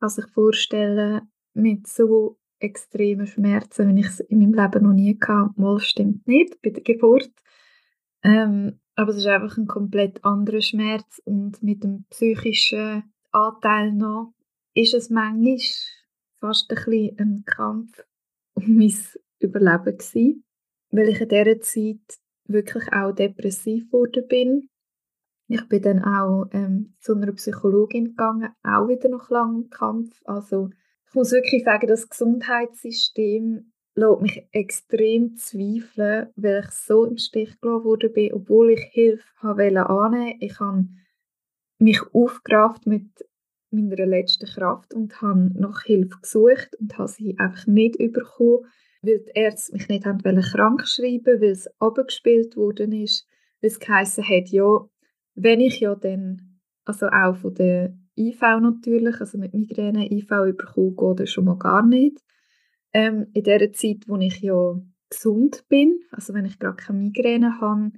Also 0.00 0.22
ich 0.22 0.28
vorstelle, 0.32 1.22
mit 1.52 1.86
so 1.86 2.38
extremen 2.64 3.26
Schmerzen, 3.26 3.94
wie 3.94 4.00
ich 4.00 4.06
es 4.06 4.20
in 4.20 4.38
meinem 4.38 4.54
Leben 4.54 4.84
noch 4.84 4.92
nie 4.92 5.18
hatte, 5.20 5.50
mal 5.56 5.78
stimmt 5.78 6.26
nicht 6.26 6.60
bei 6.62 6.70
der 6.70 6.82
Geburt. 6.82 7.30
Ähm, 8.22 8.80
aber 8.96 9.10
es 9.10 9.18
ist 9.18 9.26
einfach 9.26 9.56
ein 9.56 9.66
komplett 9.66 10.24
anderer 10.24 10.62
Schmerz 10.62 11.20
und 11.24 11.62
mit 11.62 11.84
dem 11.84 12.04
psychischen 12.10 13.04
Anteil 13.32 13.92
noch 13.92 14.32
ist 14.74 14.94
es 14.94 15.10
manchmal 15.10 15.58
fast 16.40 16.70
ein 16.70 16.76
bisschen 16.76 17.18
ein 17.18 17.44
Kampf 17.44 18.02
um 18.54 18.76
mein 18.76 18.94
Überleben 19.40 19.98
gewesen, 19.98 20.44
weil 20.90 21.08
ich 21.08 21.20
in 21.20 21.28
dieser 21.28 21.60
Zeit 21.60 22.18
wirklich 22.46 22.92
auch 22.92 23.12
depressiv 23.12 23.90
geworden 23.90 24.26
bin. 24.28 24.68
Ich 25.48 25.68
bin 25.68 25.82
dann 25.82 26.02
auch 26.02 26.46
ähm, 26.52 26.94
zu 27.00 27.14
einer 27.14 27.32
Psychologin 27.32 28.06
gegangen, 28.06 28.54
auch 28.62 28.88
wieder 28.88 29.08
nach 29.08 29.28
langem 29.28 29.68
Kampf. 29.70 30.20
Also 30.24 30.70
ich 31.14 31.16
muss 31.16 31.30
wirklich 31.30 31.62
sagen, 31.62 31.86
das 31.86 32.08
Gesundheitssystem 32.08 33.70
lässt 33.94 34.20
mich 34.20 34.48
extrem 34.50 35.36
zweifeln, 35.36 36.26
weil 36.34 36.64
ich 36.64 36.70
so 36.72 37.04
im 37.04 37.18
Stich 37.18 37.60
gelassen 37.60 38.12
bin, 38.12 38.32
obwohl 38.32 38.72
ich 38.72 38.80
Hilfe 38.90 39.22
habe 39.36 39.62
annehmen. 39.88 40.34
Ich 40.40 40.58
habe 40.58 40.88
mich 41.78 42.00
aufgerafft 42.12 42.88
mit 42.88 43.06
meiner 43.70 44.06
letzten 44.06 44.46
Kraft 44.46 44.92
und 44.92 45.22
habe 45.22 45.52
nach 45.54 45.82
Hilfe 45.82 46.18
gesucht 46.20 46.74
und 46.80 46.98
habe 46.98 47.06
sie 47.06 47.38
einfach 47.38 47.68
nicht 47.68 47.96
bekommen 47.98 48.66
weil 49.02 49.20
die 49.20 49.30
Ärzte 49.34 49.72
mich 49.74 49.86
nicht 49.86 50.06
haben 50.06 50.18
krank 50.18 50.84
schreiben 50.84 51.40
weil 51.40 51.50
es 51.50 51.68
abgespielt 51.78 52.56
worden 52.56 52.90
ist, 52.90 53.28
weil 53.60 53.70
es 53.70 53.78
geheißen 53.78 54.24
hat, 54.24 54.48
ja, 54.48 54.80
wenn 55.36 55.60
ich 55.60 55.78
ja 55.78 55.94
dann, 55.94 56.58
also 56.84 57.06
auch 57.06 57.36
von 57.36 57.54
der 57.54 57.96
IV 58.16 58.40
natürlich, 58.60 59.20
also 59.20 59.38
mit 59.38 59.54
Migräne 59.54 60.10
IV 60.10 60.30
überkomme, 60.30 60.94
geht 60.94 61.20
das 61.20 61.30
schon 61.30 61.44
mal 61.44 61.58
gar 61.58 61.84
nicht. 61.84 62.18
Ähm, 62.92 63.26
in 63.32 63.44
der 63.44 63.72
Zeit, 63.72 64.06
wo 64.06 64.16
ich 64.18 64.40
ja 64.40 64.80
gesund 65.10 65.64
bin, 65.68 66.00
also 66.10 66.34
wenn 66.34 66.44
ich 66.44 66.58
gerade 66.58 66.76
keine 66.76 67.00
Migräne 67.00 67.60
habe, 67.60 67.92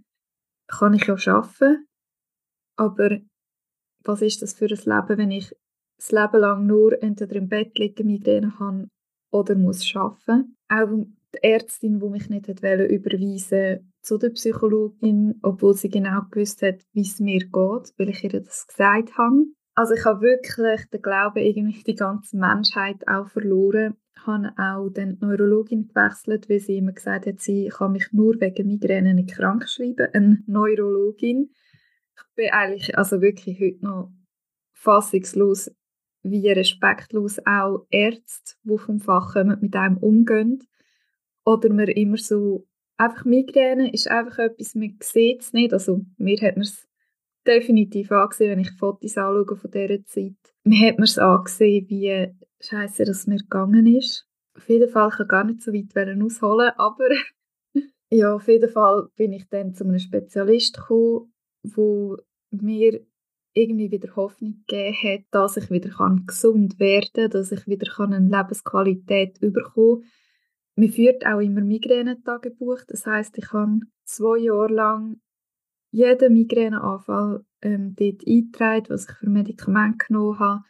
kann 0.68 0.94
ich 0.94 1.06
ja 1.06 1.14
arbeiten. 1.14 1.86
Aber 2.76 3.18
was 4.04 4.22
ist 4.22 4.42
das 4.42 4.54
für 4.54 4.66
ein 4.66 4.70
Leben, 4.70 5.18
wenn 5.18 5.30
ich 5.30 5.54
das 5.98 6.12
Leben 6.12 6.40
lang 6.40 6.66
nur 6.66 7.02
entweder 7.02 7.36
im 7.36 7.48
Bett 7.48 7.78
liegen, 7.78 8.06
Migräne 8.06 8.58
habe 8.58 8.88
oder 9.30 9.54
muss 9.54 9.94
arbeiten. 9.94 10.56
Auch 10.68 11.06
die 11.34 11.42
Ärztin, 11.42 12.00
die 12.00 12.08
mich 12.08 12.28
nicht 12.28 12.48
überweisen 12.48 13.92
zu 14.02 14.18
der 14.18 14.30
Psychologin, 14.30 15.38
obwohl 15.42 15.74
sie 15.74 15.88
genau 15.88 16.22
gewusst 16.30 16.62
hat, 16.62 16.82
wie 16.92 17.02
es 17.02 17.18
mir 17.18 17.40
geht, 17.40 17.52
weil 17.98 18.10
ich 18.10 18.24
ihr 18.24 18.40
das 18.40 18.66
gesagt 18.66 19.16
habe. 19.18 19.46
Also 19.78 19.92
ich 19.92 20.06
habe 20.06 20.22
wirklich 20.22 20.86
den 20.86 21.02
Glauben 21.02 21.38
irgendwie 21.38 21.82
die 21.82 21.94
ganze 21.94 22.38
Menschheit 22.38 23.06
auch 23.06 23.28
verloren. 23.28 23.94
Ich 24.16 24.26
habe 24.26 24.50
auch 24.56 24.88
die 24.88 25.16
Neurologin 25.20 25.88
gewechselt, 25.88 26.48
weil 26.48 26.60
sie 26.60 26.78
immer 26.78 26.92
gesagt 26.92 27.26
hat, 27.26 27.40
sie 27.40 27.68
kann 27.68 27.92
mich 27.92 28.10
nur 28.10 28.40
wegen 28.40 28.66
Migräne 28.66 29.12
nicht 29.12 29.34
krank 29.34 29.68
schreiben. 29.68 30.08
Eine 30.14 30.42
Neurologin. 30.46 31.50
Ich 32.16 32.34
bin 32.34 32.50
eigentlich 32.52 32.96
also 32.96 33.20
wirklich 33.20 33.60
heute 33.60 33.84
noch 33.84 34.12
fassungslos, 34.72 35.70
wie 36.22 36.50
respektlos 36.50 37.38
auch 37.44 37.86
Ärzte, 37.90 38.54
die 38.62 38.78
vom 38.78 38.98
Fach 38.98 39.34
kommen, 39.34 39.58
mit 39.60 39.76
einem 39.76 39.98
umgehen. 39.98 40.66
Oder 41.44 41.70
man 41.70 41.88
immer 41.88 42.16
so 42.16 42.66
einfach 42.96 43.26
Migräne 43.26 43.92
ist 43.92 44.08
einfach 44.08 44.38
etwas, 44.38 44.74
man 44.74 44.96
sieht 45.02 45.42
es 45.42 45.52
nicht. 45.52 45.74
Also 45.74 46.06
mir 46.16 46.40
hat 46.40 46.56
man 46.56 46.62
es 46.62 46.88
definitiv 47.46 48.10
angesehen, 48.12 48.52
wenn 48.52 48.60
ich 48.60 48.72
Fotos 48.72 49.16
anschaue 49.16 49.56
von 49.56 49.70
dieser 49.70 50.04
Zeit. 50.04 50.36
Mir 50.64 50.88
hat 50.88 50.98
man 50.98 51.04
es 51.04 51.18
angesehen, 51.18 51.88
wie 51.88 52.28
scheiße 52.60 53.04
das 53.04 53.26
mir 53.26 53.38
gegangen 53.38 53.86
ist. 53.86 54.26
Auf 54.56 54.68
jeden 54.68 54.88
Fall 54.88 55.10
kann 55.10 55.22
ich 55.22 55.28
gar 55.28 55.44
nicht 55.44 55.62
so 55.62 55.72
weit 55.72 56.22
ausholen, 56.22 56.72
aber 56.76 57.08
ja, 58.10 58.34
auf 58.34 58.48
jeden 58.48 58.70
Fall 58.70 59.08
bin 59.16 59.32
ich 59.32 59.48
dann 59.48 59.74
zu 59.74 59.84
einem 59.84 59.98
Spezialist 59.98 60.76
gekommen, 60.76 61.32
wo 61.62 62.16
mir 62.50 63.00
irgendwie 63.52 63.90
wieder 63.90 64.14
Hoffnung 64.16 64.64
gegeben 64.66 64.96
hat, 65.02 65.24
dass 65.30 65.56
ich 65.56 65.70
wieder 65.70 65.90
gesund 66.26 66.78
werden 66.78 67.08
kann, 67.14 67.30
dass 67.30 67.52
ich 67.52 67.66
wieder 67.66 67.90
eine 67.98 68.18
Lebensqualität 68.18 69.40
bekommen 69.40 70.02
kann. 70.02 70.10
Man 70.76 70.90
führt 70.90 71.24
auch 71.26 71.40
immer 71.40 71.62
Migränetagebuch, 71.62 72.82
das 72.86 73.06
heißt, 73.06 73.38
ich 73.38 73.50
habe 73.52 73.80
zwei 74.04 74.38
Jahre 74.38 74.74
lang 74.74 75.20
jeden 75.90 76.34
Migräneanfall 76.34 77.44
ähm, 77.62 77.94
dort 77.96 78.26
eingetragen, 78.26 78.86
was 78.88 79.08
ich 79.08 79.16
für 79.16 79.28
Medikamente 79.28 80.06
genommen 80.06 80.38
habe, 80.38 80.64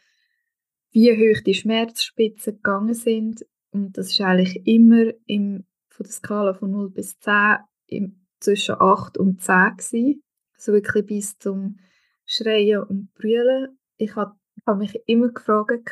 wie 0.91 1.11
hoch 1.11 1.41
die 1.43 1.53
Schmerzspitzen 1.53 2.55
gegangen 2.55 2.93
sind. 2.93 3.45
Und 3.71 3.97
das 3.97 4.11
ist 4.11 4.21
eigentlich 4.21 4.65
immer 4.65 5.11
im, 5.25 5.65
von 5.89 6.03
der 6.05 6.13
Skala 6.13 6.53
von 6.53 6.71
0 6.71 6.89
bis 6.91 7.19
10 7.19 7.57
im, 7.87 8.25
zwischen 8.39 8.75
8 8.79 9.17
und 9.17 9.41
10 9.41 9.77
gewesen. 9.77 10.23
Also 10.55 10.73
wirklich 10.73 11.05
bis 11.05 11.37
zum 11.37 11.77
Schreien 12.25 12.83
und 12.83 13.13
Brüllen. 13.13 13.77
Ich 13.97 14.15
habe 14.15 14.35
hab 14.65 14.77
mich 14.77 14.99
immer 15.05 15.29
gefragt, 15.29 15.89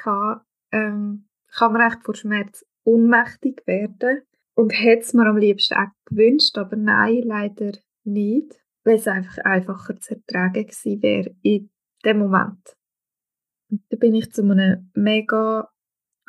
ähm, 0.72 1.28
kann 1.52 1.74
man 1.74 1.92
echt 1.92 2.04
vor 2.04 2.16
Schmerz 2.16 2.66
ohnmächtig 2.84 3.64
werden? 3.66 4.22
Und 4.54 4.72
hätte 4.72 5.02
es 5.02 5.14
mir 5.14 5.28
am 5.28 5.38
liebsten 5.38 5.76
auch 5.76 5.92
gewünscht, 6.06 6.58
aber 6.58 6.78
nein, 6.78 7.24
leider 7.24 7.74
nicht 8.06 8.65
weil 8.86 8.96
es 8.96 9.08
einfach 9.08 9.38
einfacher 9.40 10.00
zu 10.00 10.16
ertragen 10.16 10.66
gewesen 10.66 11.02
wäre 11.02 11.36
in 11.42 11.70
dem 12.06 12.20
Moment. 12.20 12.78
Und 13.70 13.82
da 13.90 13.98
bin 13.98 14.16
ich 14.16 14.32
zu 14.32 14.44
einem 14.44 14.90
mega 14.94 15.70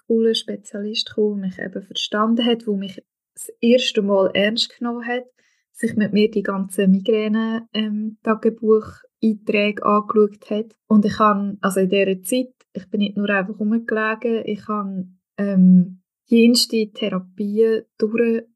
coolen 0.07 0.35
Spezialist 0.35 1.09
gekommen, 1.09 1.43
der 1.43 1.49
mich 1.49 1.59
eben 1.59 1.83
verstanden 1.83 2.45
hat, 2.45 2.67
wo 2.67 2.77
mich 2.77 3.05
das 3.35 3.53
erste 3.61 4.03
Mal 4.03 4.33
ernst 4.35 4.77
genommen 4.79 5.07
hat, 5.07 5.25
sich 5.73 5.95
mit 5.95 6.13
mir 6.15 6.31
die 6.31 6.43
ganzen 6.43 6.91
Migräne-Tagebuch-Einträge 6.91 9.83
ähm, 9.83 9.89
angeschaut 9.89 10.51
hat. 10.51 10.75
Und 10.87 11.05
ich 11.05 11.19
habe, 11.19 11.59
also 11.61 11.81
in 11.81 11.91
dieser 11.91 12.23
Zeit, 12.23 12.55
ich 12.73 12.89
bin 12.89 13.01
nicht 13.01 13.19
nur 13.19 13.29
einfach 13.29 13.61
rumgelegen, 13.61 14.43
ich 14.47 14.67
habe 14.69 15.07
ähm, 15.37 16.01
jenste 16.25 16.91
Therapien 16.93 17.83
durch 17.99 18.47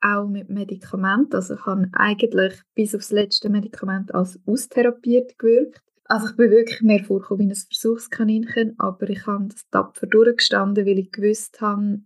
auch 0.00 0.28
mit 0.28 0.48
Medikamenten. 0.48 1.34
Also 1.34 1.54
ich 1.54 1.66
habe 1.66 1.88
eigentlich 1.92 2.60
bis 2.74 2.94
aufs 2.94 3.12
letzte 3.12 3.48
Medikament 3.48 4.14
als 4.14 4.40
austherapiert 4.46 5.38
gewirkt. 5.38 5.80
Also 6.04 6.28
ich 6.28 6.36
bin 6.36 6.50
wirklich 6.50 6.82
mehr 6.82 7.04
vorgekommen 7.04 7.48
wie 7.48 7.52
ein 7.52 7.56
Versuchskaninchen, 7.56 8.74
aber 8.78 9.08
ich 9.08 9.26
habe 9.26 9.48
das 9.48 9.68
tapfer 9.70 10.06
durchgestanden, 10.06 10.84
weil 10.84 10.98
ich 10.98 11.10
gewusst 11.10 11.60
habe, 11.60 12.00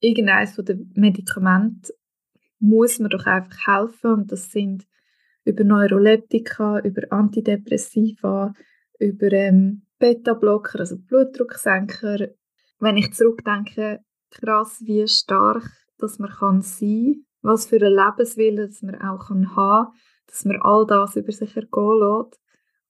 irgendeines 0.00 0.54
von 0.54 0.64
den 0.64 0.92
Medikamenten 0.94 1.92
muss 2.60 2.98
mir 2.98 3.08
doch 3.08 3.26
einfach 3.26 3.66
helfen 3.66 4.12
und 4.12 4.32
das 4.32 4.50
sind 4.50 4.86
über 5.44 5.64
Neuroleptika, 5.64 6.80
über 6.80 7.10
Antidepressiva, 7.10 8.52
über 8.98 9.32
ähm, 9.32 9.82
Beta-Blocker, 9.98 10.80
also 10.80 10.98
Blutdrucksenker. 10.98 12.28
Wenn 12.80 12.96
ich 12.96 13.14
zurückdenke, 13.14 14.00
krass, 14.30 14.82
wie 14.84 15.06
stark 15.08 15.70
dass 15.98 16.18
man 16.18 16.30
kann 16.30 16.62
sein 16.62 17.14
kann, 17.14 17.24
was 17.42 17.66
für 17.66 17.76
ein 17.76 17.92
Lebenswille 17.92 18.68
dass 18.68 18.82
man 18.82 18.96
auch 18.96 19.28
haben 19.28 19.48
kann, 19.54 19.88
dass 20.26 20.44
man 20.44 20.60
all 20.62 20.86
das 20.86 21.16
über 21.16 21.32
sich 21.32 21.56
ergehen 21.56 22.00
lässt. 22.00 22.40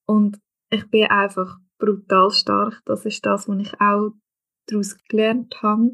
Und 0.06 0.38
ich 0.70 0.88
bin 0.90 1.06
einfach 1.06 1.58
brutal 1.78 2.30
stark. 2.30 2.82
Das 2.84 3.04
ist 3.04 3.24
das, 3.24 3.48
was 3.48 3.58
ich 3.58 3.80
auch 3.80 4.10
daraus 4.66 4.96
gelernt 5.08 5.62
habe. 5.62 5.92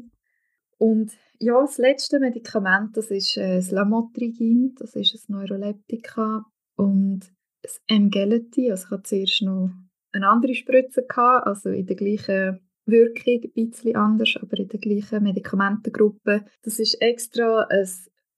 Und 0.77 1.11
ja, 1.39 1.59
das 1.61 1.77
letzte 1.77 2.19
Medikament, 2.19 2.97
das 2.97 3.11
ist 3.11 3.37
äh, 3.37 3.57
das 3.57 3.71
Lamotrigin, 3.71 4.75
das 4.77 4.95
ist 4.95 5.29
ein 5.29 5.33
Neuroleptika 5.33 6.45
und 6.75 7.21
das 7.61 7.81
Emgality, 7.87 8.69
also 8.71 8.85
ich 8.85 8.91
hatte 8.91 9.03
zuerst 9.03 9.41
noch 9.41 9.71
eine 10.11 10.29
andere 10.29 10.53
Spritze, 10.53 11.05
also 11.15 11.69
in 11.69 11.85
der 11.85 11.95
gleichen 11.95 12.59
Wirkung 12.85 13.41
ein 13.43 13.51
bisschen 13.53 13.95
anders, 13.95 14.35
aber 14.41 14.57
in 14.59 14.67
der 14.67 14.79
gleichen 14.79 15.23
Medikamentengruppe. 15.23 16.45
Das 16.63 16.79
ist 16.79 17.01
extra 17.01 17.67
ein 17.69 17.87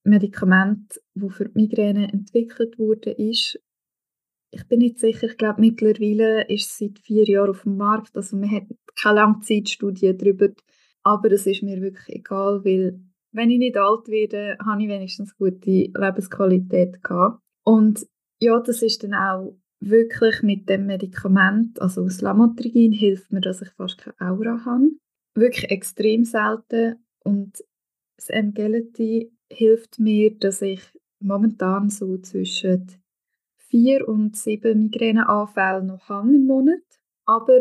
Medikament, 0.04 1.02
das 1.16 1.36
für 1.36 1.50
die 1.50 1.60
Migräne 1.62 2.12
entwickelt 2.12 2.80
wurde. 2.80 3.16
Ich 3.18 3.60
bin 4.70 4.80
nicht 4.80 5.00
sicher, 5.00 5.28
ich 5.28 5.38
glaube 5.38 5.62
mittlerweile 5.62 6.48
ist 6.48 6.72
es 6.72 6.78
seit 6.78 7.00
vier 7.00 7.26
Jahren 7.26 7.50
auf 7.50 7.64
dem 7.64 7.78
Markt, 7.78 8.16
also 8.16 8.38
man 8.38 8.50
hat 8.50 8.64
keine 8.96 9.16
Langzeitstudie 9.16 10.16
darüber, 10.18 10.50
aber 11.04 11.30
das 11.30 11.46
ist 11.46 11.64
mir 11.64 11.82
wirklich 11.82 12.16
egal, 12.16 12.64
weil 12.64 13.00
wenn 13.34 13.52
ich 13.52 13.60
nicht 13.60 13.78
alt 13.78 14.08
werde, 14.08 14.58
habe 14.66 14.82
ich 14.82 14.90
wenigstens 14.90 15.36
gute 15.38 15.70
Lebensqualität 15.70 17.04
gehabt. 17.04 17.42
Und 17.64 18.08
ja, 18.40 18.60
das 18.60 18.82
ist 18.82 19.04
dann 19.04 19.14
auch 19.14 19.58
wirklich 19.80 20.42
mit 20.42 20.70
dem 20.70 20.88
Medikament, 20.88 21.82
also 21.82 22.04
das 22.04 22.22
Lamotrigin, 22.22 22.92
hilft 22.92 23.32
mir, 23.32 23.42
dass 23.42 23.62
ich 23.62 23.70
fast 23.70 23.98
keine 23.98 24.20
Aura 24.20 24.66
habe. 24.66 24.90
Wirklich 25.36 25.70
extrem 25.70 26.24
selten. 26.24 27.04
Und 27.24 27.64
das 28.18 28.30
Emgality 28.30 29.32
hilft 29.52 30.00
mir, 30.00 30.36
dass 30.38 30.62
ich 30.62 30.82
momentan 31.20 31.90
so 31.90 32.18
zwischen 32.18 32.88
vier 33.58 34.08
und 34.08 34.36
sieben 34.36 34.84
Migräneanfälle 34.84 35.84
noch 35.84 36.10
habe 36.10 36.36
im 36.36 36.46
Monat. 36.46 36.82
Aber 37.26 37.60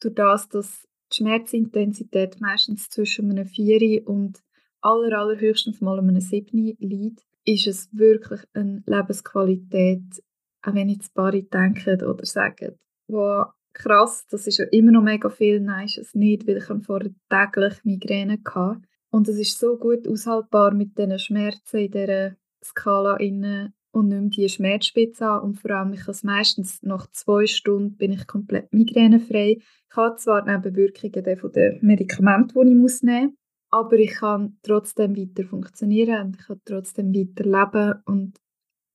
durch 0.00 0.14
das, 0.14 0.48
dass 0.48 0.86
die 1.12 1.16
Schmerzintensität 1.16 2.40
meistens 2.40 2.88
zwischen 2.88 3.30
einem 3.30 3.46
4 3.46 4.06
und 4.08 4.42
aller, 4.80 5.18
allerhöchstens 5.18 5.80
mal 5.80 5.98
einem 5.98 6.20
7 6.20 6.76
liegt, 6.78 7.22
ist 7.44 7.66
es 7.66 7.88
wirklich 7.92 8.40
eine 8.54 8.82
Lebensqualität, 8.86 10.22
auch 10.66 10.74
wenn 10.74 10.88
jetzt 10.88 11.14
Paare 11.14 11.42
denken 11.42 12.02
oder 12.02 12.24
sagen, 12.24 12.78
wow, 13.08 13.48
krass, 13.72 14.26
das 14.30 14.46
ist 14.46 14.58
ja 14.58 14.64
immer 14.66 14.92
noch 14.92 15.02
mega 15.02 15.28
viel, 15.28 15.60
nein, 15.60 15.86
ist 15.86 15.98
es 15.98 16.14
nicht, 16.14 16.46
weil 16.46 16.56
ich 16.56 16.84
vorher 16.84 17.10
täglich 17.28 17.84
Migräne 17.84 18.38
hatte. 18.44 18.80
Und 19.10 19.28
es 19.28 19.38
ist 19.38 19.58
so 19.58 19.76
gut 19.76 20.08
aushaltbar 20.08 20.74
mit 20.74 20.98
diesen 20.98 21.18
Schmerzen 21.18 21.78
in 21.78 21.90
dieser 21.90 22.36
Skala 22.64 23.16
innen 23.16 23.74
und 23.92 24.08
mehr 24.08 24.20
die 24.22 24.48
Schmerzspitze 24.48 25.26
an. 25.26 25.42
Und 25.42 25.60
vor 25.60 25.70
allem, 25.70 25.92
ich 25.92 26.04
kann 26.04 26.16
meistens 26.22 26.82
nach 26.82 27.06
zwei 27.12 27.46
Stunden 27.46 27.96
bin 27.96 28.12
ich 28.12 28.26
komplett 28.26 28.72
migränefrei. 28.72 29.58
Ich 29.58 29.96
habe 29.96 30.16
zwar 30.16 30.44
Nebenwirkungen 30.44 31.36
von 31.38 31.52
den 31.52 31.78
Medikamenten, 31.80 32.60
die 32.60 32.72
ich 32.72 32.76
muss 32.76 33.02
nehmen 33.02 33.26
muss, 33.26 33.36
aber 33.70 33.96
ich 33.98 34.14
kann 34.14 34.58
trotzdem 34.62 35.16
weiter 35.16 35.44
funktionieren 35.44 36.26
und 36.26 36.36
ich 36.36 36.46
kann 36.46 36.60
trotzdem 36.64 37.14
weiter 37.14 37.44
leben 37.44 38.02
und 38.04 38.38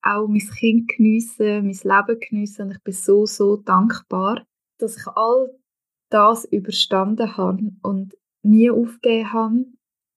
auch 0.04 0.28
mein 0.28 0.40
Kind 0.40 0.90
geniessen, 0.90 1.66
mein 1.66 2.08
Leben 2.08 2.20
geniessen. 2.20 2.64
Und 2.64 2.72
ich 2.72 2.84
bin 2.84 2.94
so, 2.94 3.26
so 3.26 3.58
dankbar, 3.58 4.46
dass 4.80 4.98
ich 4.98 5.08
all 5.08 5.50
das 6.10 6.46
überstanden 6.46 7.38
habe 7.38 7.72
und 7.82 8.18
nie 8.44 8.70
aufgegeben 8.70 9.34
habe. 9.34 9.66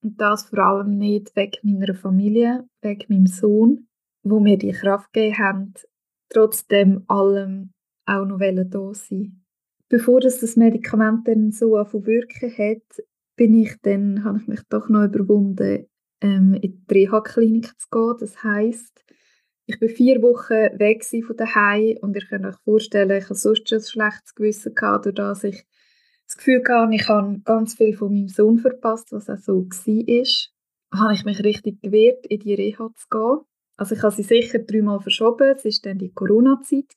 Und 0.03 0.21
das 0.21 0.49
vor 0.49 0.59
allem 0.59 0.99
nicht 0.99 1.35
wegen 1.37 1.79
meiner 1.79 1.95
Familie, 1.95 2.69
wegen 2.83 3.05
meinem 3.09 3.27
Sohn, 3.27 3.89
wo 4.23 4.41
mir 4.41 4.59
die 4.59 4.73
Kraft 4.73 5.13
gegeben 5.13 5.39
haben, 5.39 5.75
trotzdem 6.29 7.05
allem 7.09 7.73
auch 8.07 8.25
noch 8.25 8.39
da 8.39 8.95
sein 8.95 9.45
Bevor 9.89 10.21
das, 10.21 10.41
das 10.41 10.57
Medikament 10.57 11.29
dann 11.29 11.53
so 11.53 11.77
anfangen 11.77 12.07
wirken 12.07 12.51
hat, 12.51 13.05
bin 13.37 13.55
ich 13.55 13.77
dann, 13.83 14.25
habe 14.25 14.39
ich 14.39 14.49
mich 14.49 14.61
doch 14.69 14.89
noch 14.89 15.05
überwunden, 15.05 15.87
ähm, 16.21 16.55
in 16.55 16.85
die 16.87 16.95
Reha-Klinik 16.95 17.73
zu 17.79 17.89
gehen. 17.91 18.15
Das 18.19 18.43
heisst, 18.43 19.04
ich 19.67 19.81
war 19.81 19.89
vier 19.89 20.21
Wochen 20.23 20.79
weg 20.79 21.05
von 21.05 21.37
daheim 21.37 21.97
und 22.03 22.15
ihr 22.15 22.27
könnt 22.27 22.47
euch 22.47 22.57
vorstellen, 22.65 23.11
ich 23.11 23.25
hatte 23.25 23.35
sonst 23.35 23.69
schon 23.69 23.79
ein 23.79 23.85
schlechtes 23.85 24.35
Gewissen 24.35 24.75
gehabt, 24.75 25.07
durch 25.07 25.15
das 25.15 25.45
ich 25.45 25.65
das 26.27 26.37
Gefühl 26.37 26.63
hatte, 26.69 26.95
ich 26.95 27.09
habe 27.09 27.41
ganz 27.45 27.75
viel 27.75 27.97
von 27.97 28.13
meinem 28.13 28.29
Sohn 28.29 28.59
verpasst, 28.59 29.13
was 29.13 29.29
auch 29.29 29.39
so 29.39 29.65
war. 29.65 31.01
Habe 31.01 31.15
ich 31.15 31.25
mich 31.25 31.43
richtig 31.43 31.83
gewehrt, 31.83 32.27
in 32.27 32.41
die 32.41 32.55
Reha 32.55 32.91
zu 32.95 33.09
gehen. 33.11 33.39
Also 33.77 33.95
ich 33.95 34.03
habe 34.03 34.15
sie 34.15 34.23
sicher 34.23 34.61
dreimal 34.61 35.01
verschoben, 35.01 35.55
es 35.57 35.65
war 35.65 35.73
dann 35.83 35.99
die 35.99 36.13
Corona-Zeit. 36.13 36.95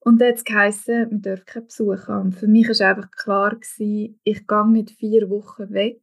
Und 0.00 0.20
dann 0.20 0.28
hat 0.28 0.36
es 0.36 0.44
geheißen, 0.44 1.10
wir 1.10 1.18
dürfen 1.18 1.46
keinen 1.46 1.66
Besuch 1.66 2.08
haben. 2.08 2.32
Für 2.32 2.46
mich 2.46 2.68
war 2.68 2.88
einfach 2.88 3.10
klar, 3.10 3.56
gewesen, 3.56 4.20
ich 4.22 4.46
gehe 4.46 4.70
nicht 4.70 4.90
vier 4.92 5.30
Wochen 5.30 5.72
weg, 5.72 6.02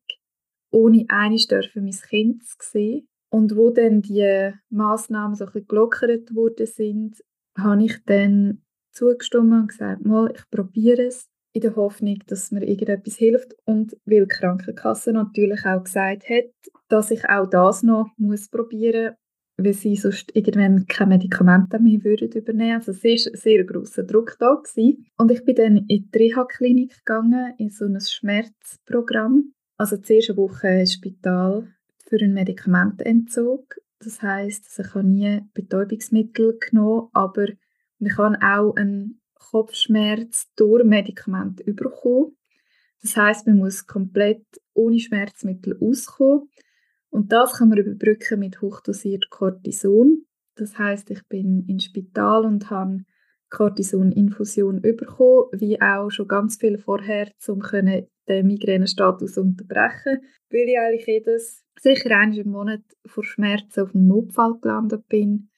ohne 0.72 1.06
eines 1.10 1.48
dürfen 1.48 1.84
mein 1.84 1.94
Kind 1.94 2.44
zu 2.44 2.56
sehen. 2.60 3.08
Und 3.32 3.56
wo 3.56 3.70
dann 3.70 4.02
die 4.02 4.52
Massnahmen 4.70 5.36
so 5.36 5.46
ein 5.46 5.67
gelockert 5.67 6.36
worden 6.36 6.67
sind, 6.67 7.24
habe 7.58 7.86
ich 7.86 8.04
dann 8.06 8.62
zugestimmt 8.91 9.54
und 9.54 9.67
gesagt, 9.70 10.06
mal, 10.06 10.32
ich 10.36 10.50
probiere 10.50 11.04
es 11.04 11.28
in 11.54 11.62
der 11.62 11.76
Hoffnung, 11.76 12.20
dass 12.28 12.52
mir 12.52 12.63
irgendetwas 12.63 13.15
hilft 13.15 13.56
und 13.65 13.98
weil 14.06 14.26
die 14.26 14.28
Krankenkasse 14.28 15.12
natürlich 15.12 15.65
auch 15.65 15.84
gesagt 15.84 16.30
hat, 16.30 16.52
dass 16.88 17.12
ich 17.12 17.28
auch 17.30 17.50
das 17.50 17.84
noch 17.84 18.10
muss 18.17 18.50
probieren 18.50 19.15
weil 19.63 19.74
sie 19.74 19.96
sonst 19.96 20.36
irgendwann 20.36 20.86
keine 20.88 21.15
Medikamente 21.15 21.80
mehr 21.80 22.04
würden 22.04 22.32
übernehmen 22.32 22.76
Also 22.76 22.91
es 22.91 23.04
war 23.04 23.12
ein 23.12 23.38
sehr 23.38 23.63
grosser 23.63 24.04
Druck 24.04 24.38
da. 24.39 24.56
Gewesen. 24.56 25.06
Und 25.17 25.32
ich 25.32 25.44
bin 25.44 25.56
dann 25.56 25.78
in 25.78 26.10
die 26.10 26.17
Reha-Klinik 26.17 26.98
gegangen, 27.06 27.54
in 27.58 27.70
so 27.70 27.86
ein 27.86 28.00
Schmerzprogramm. 28.00 29.54
Also 29.78 29.98
die 29.98 30.13
erste 30.13 30.38
Woche 30.38 30.67
ins 30.67 30.94
Spital 30.94 31.67
für 32.12 32.19
einen 32.19 32.34
Medikamentenentzug. 32.34 33.78
Das 34.00 34.21
heisst, 34.21 34.65
also 34.65 34.82
ich 34.84 34.95
habe 34.95 35.08
nie 35.08 35.41
Betäubungsmittel 35.54 36.60
genommen, 36.60 37.08
aber 37.13 37.47
ich 38.00 38.17
habe 38.17 38.38
auch 38.41 38.76
einen 38.76 39.21
Kopfschmerz 39.36 40.52
durch 40.58 40.84
Medikamente 40.84 41.63
bekommen. 41.74 42.38
Das 43.02 43.15
heißt, 43.15 43.47
man 43.47 43.58
muss 43.58 43.88
komplett 43.88 44.45
ohne 44.74 45.00
Schmerzmittel 45.00 45.78
auskommen. 45.80 46.50
Und 47.10 47.32
das 47.32 47.54
kann 47.54 47.69
man 47.69 47.78
überbrücken 47.78 48.39
mit 48.39 48.62
hochdosiert 48.62 49.30
Cortison. 49.30 50.26
Das 50.56 50.78
heißt, 50.78 51.10
ich 51.12 51.26
bin 51.28 51.65
ins 51.67 51.86
Spital 51.86 52.43
und 52.43 52.69
habe 52.69 53.06
Cortison-Infusion 53.50 54.82
bekommen, 54.82 55.47
wie 55.54 55.82
auch 55.82 56.10
schon 56.10 56.28
ganz 56.28 56.58
viel 56.58 56.78
vorher, 56.78 57.32
um 57.47 57.62
den 58.36 58.48
Migränestatus 58.48 59.38
unterbrechen, 59.38 60.22
weil 60.50 60.67
ich 60.67 60.80
eigentlich 60.80 61.08
jedes, 61.08 61.63
sicher 61.80 62.17
einmal 62.17 62.38
im 62.38 62.52
Monat 62.52 62.82
vor 63.06 63.24
Schmerzen 63.24 63.82
auf 63.82 63.91
dem 63.91 64.08
Notfall 64.08 64.60
gelandet 64.62 65.08
bin, 65.08 65.50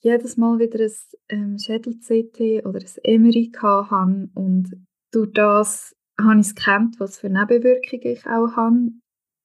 jedes 0.00 0.36
Mal 0.36 0.58
wieder 0.58 0.80
ein 0.80 0.90
ähm, 1.28 1.58
Schädel-CT 1.58 2.66
oder 2.66 2.80
ein 2.80 3.22
MRI 3.22 3.52
hatte 3.56 4.30
und 4.34 4.72
durch 5.12 5.32
das 5.32 5.94
habe 6.20 6.40
ich 6.40 6.46
es 6.46 6.54
gekannt, 6.54 6.96
was 6.98 7.20
für 7.20 7.28
Nebenwirkungen 7.28 8.02
ich 8.02 8.26
auch 8.26 8.56
habe. 8.56 8.90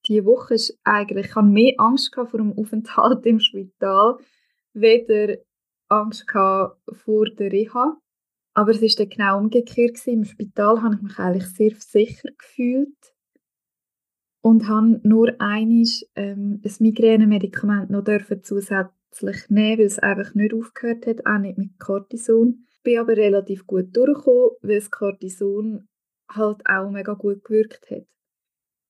Diese 0.06 0.24
Woche 0.24 0.54
ist 0.54 0.78
eigentlich, 0.84 1.26
ich 1.26 1.36
hatte 1.36 1.46
mehr 1.46 1.74
Angst 1.78 2.14
vor 2.14 2.26
dem 2.26 2.52
Aufenthalt 2.58 3.24
im 3.26 3.40
Spital, 3.40 4.18
weder 4.72 5.36
Angst 5.88 6.26
vor 6.30 7.24
der 7.26 7.52
Reha. 7.52 7.96
Aber 8.58 8.72
es 8.72 8.82
war 8.82 8.88
dann 8.96 9.08
genau 9.08 9.38
umgekehrt. 9.38 10.04
Im 10.08 10.24
Spital 10.24 10.82
habe 10.82 10.96
ich 10.96 11.02
mich 11.02 11.18
eigentlich 11.20 11.46
sehr 11.46 11.74
sicher 11.76 12.28
gefühlt 12.36 13.14
und 14.40 14.66
habe 14.66 15.00
nur 15.04 15.40
einiges 15.40 16.10
ähm, 16.16 16.60
ein 16.64 16.74
Migränemedikament 16.80 17.90
noch 17.90 18.02
dürfen 18.02 18.42
zusätzlich 18.42 19.48
nehmen, 19.48 19.78
weil 19.78 19.86
es 19.86 20.00
einfach 20.00 20.34
nicht 20.34 20.52
aufgehört 20.52 21.06
hat, 21.06 21.24
auch 21.24 21.38
nicht 21.38 21.56
mit 21.56 21.78
Cortison. 21.78 22.66
Ich 22.68 22.82
bin 22.82 22.98
aber 22.98 23.16
relativ 23.16 23.64
gut 23.64 23.96
durchgekommen, 23.96 24.50
weil 24.62 24.80
das 24.80 24.90
Cortison 24.90 25.86
halt 26.28 26.60
auch 26.66 26.90
mega 26.90 27.14
gut 27.14 27.44
gewirkt 27.44 27.88
hat. 27.92 28.06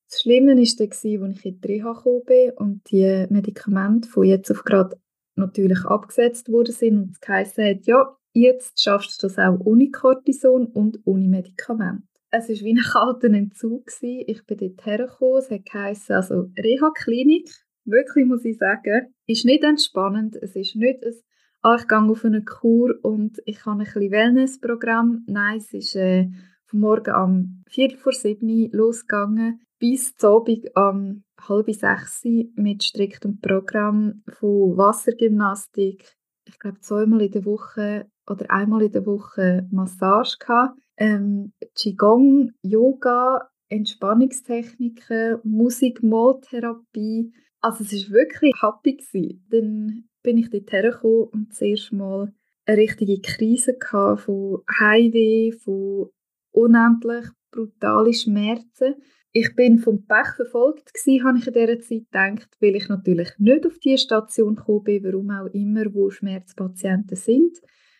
Das 0.08 0.22
Schlimme 0.22 0.52
war 0.52 0.54
dann, 0.56 0.88
als 0.88 1.04
ich 1.04 1.44
in 1.44 1.60
die 1.60 1.68
Reha 1.68 2.02
bin 2.24 2.52
und 2.56 2.90
die 2.90 3.26
Medikamente 3.28 4.08
von 4.08 4.24
jetzt 4.24 4.50
auf 4.50 4.64
gerade 4.64 4.98
natürlich 5.36 5.84
abgesetzt 5.84 6.50
worden 6.50 6.72
sind 6.72 6.96
und 6.96 7.10
es 7.10 7.20
geheißen 7.20 7.62
hat, 7.62 7.86
ja, 7.86 8.17
jetzt 8.32 8.82
schaffst 8.82 9.22
du 9.22 9.26
das 9.26 9.38
auch 9.38 9.58
ohne 9.60 9.90
Cortison 9.90 10.66
und 10.66 11.00
ohne 11.04 11.28
Medikament. 11.28 12.02
Es 12.30 12.48
war 12.48 12.56
wie 12.56 12.74
ein 12.74 12.82
kalter 12.82 13.32
Entzug. 13.32 13.90
Ich 14.02 14.44
bin 14.44 14.58
dort 14.58 14.86
hergekommen, 14.86 15.38
es 15.38 15.48
geheißen, 15.48 16.14
also 16.14 16.50
Reha-Klinik, 16.56 17.48
wirklich 17.84 18.26
muss 18.26 18.44
ich 18.44 18.58
sagen, 18.58 19.14
ist 19.26 19.44
nicht 19.44 19.64
entspannend, 19.64 20.36
es 20.36 20.54
ist 20.54 20.76
nicht 20.76 21.04
ein 21.04 21.14
ah, 21.62 21.76
ich 21.78 21.88
gehe 21.88 21.98
auf 21.98 22.24
eine 22.24 22.44
Kur 22.44 22.94
und 23.02 23.40
ich 23.46 23.64
habe 23.64 23.80
ein 23.80 23.84
bisschen 23.84 24.10
Wellnessprogramm. 24.10 25.24
Nein, 25.26 25.58
es 25.58 25.72
ist 25.72 25.96
äh, 25.96 26.28
von 26.66 26.80
morgen 26.80 27.14
um 27.14 27.64
Viertel 27.68 27.96
vor 27.96 28.12
sieben 28.12 28.70
losgegangen 28.72 29.60
bis 29.78 30.14
zum 30.16 30.30
Abend 30.30 30.70
um 30.74 31.24
halb 31.40 31.72
sechs 31.72 32.24
mit 32.56 32.82
striktem 32.82 33.40
Programm 33.40 34.22
von 34.28 34.76
Wassergymnastik. 34.76 36.17
Ich 36.48 36.58
glaube 36.58 36.80
zweimal 36.80 37.22
in 37.22 37.32
der 37.32 37.44
Woche 37.44 38.10
oder 38.26 38.50
einmal 38.50 38.82
in 38.82 38.92
der 38.92 39.06
Woche 39.06 39.68
Massage 39.70 40.36
gehabt. 40.38 40.78
Ähm, 40.96 41.52
Qigong, 41.74 42.52
Yoga, 42.62 43.48
Entspannungstechniken, 43.68 45.38
Musik, 45.44 46.02
Maltherapie. 46.02 47.32
Also 47.60 47.84
es 47.84 47.92
war 48.10 48.14
wirklich 48.14 48.54
happy. 48.62 48.96
Gewesen. 48.96 49.46
Dann 49.50 50.08
bin 50.22 50.38
ich 50.38 50.50
dort 50.50 50.72
hergekommen 50.72 51.28
und 51.28 51.54
zuerst 51.54 51.92
mal 51.92 52.32
eine 52.64 52.76
richtige 52.78 53.20
Krise 53.20 53.76
gehabt 53.78 54.22
von 54.22 54.62
Heimweh, 54.80 55.52
von 55.52 56.10
unendlich 56.50 57.26
brutale 57.50 58.12
Schmerzen. 58.12 58.96
Ich 59.40 59.54
bin 59.54 59.78
vom 59.78 60.04
Pech 60.04 60.34
verfolgt 60.34 60.92
gewesen, 60.92 61.24
habe 61.24 61.38
ich 61.38 61.46
in 61.46 61.52
dieser 61.52 61.78
Zeit 61.78 62.10
gedacht, 62.10 62.56
weil 62.60 62.74
ich 62.74 62.88
natürlich 62.88 63.30
nicht 63.38 63.64
auf 63.66 63.78
die 63.78 63.96
Station 63.96 64.56
gekommen 64.56 64.82
bin, 64.82 65.04
warum 65.04 65.30
auch 65.30 65.46
immer, 65.54 65.84
wo 65.94 66.10
Schmerzpatienten 66.10 67.16
sind, 67.16 67.56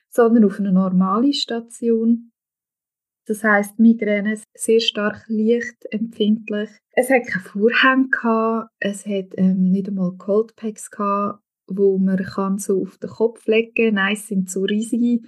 sondern 0.09 0.44
auf 0.46 0.59
eine 0.59 0.72
normale 0.72 1.33
Station. 1.33 2.33
Das 3.27 3.44
heißt, 3.44 3.79
Migräne 3.79 4.40
sehr 4.53 4.81
stark 4.81 5.27
lichtempfindlich. 5.29 6.70
Es 6.90 7.09
hat 7.09 7.29
keine 7.29 7.44
Vorhänge 7.44 8.09
gehabt, 8.09 8.72
es 8.81 9.07
hat 9.07 9.35
ähm, 9.37 9.70
nicht 9.70 9.87
einmal 9.87 10.16
Coldpacks 10.18 10.90
gehabt, 10.90 11.40
wo 11.68 11.98
man 11.98 12.16
kann 12.16 12.59
so 12.59 12.83
auf 12.83 12.98
den 12.98 13.11
Kopf 13.11 13.46
legen. 13.46 13.74
kann. 13.77 13.94
Nein, 13.94 14.14
es 14.14 14.27
sind 14.27 14.51
so 14.51 14.62
riesige 14.62 15.24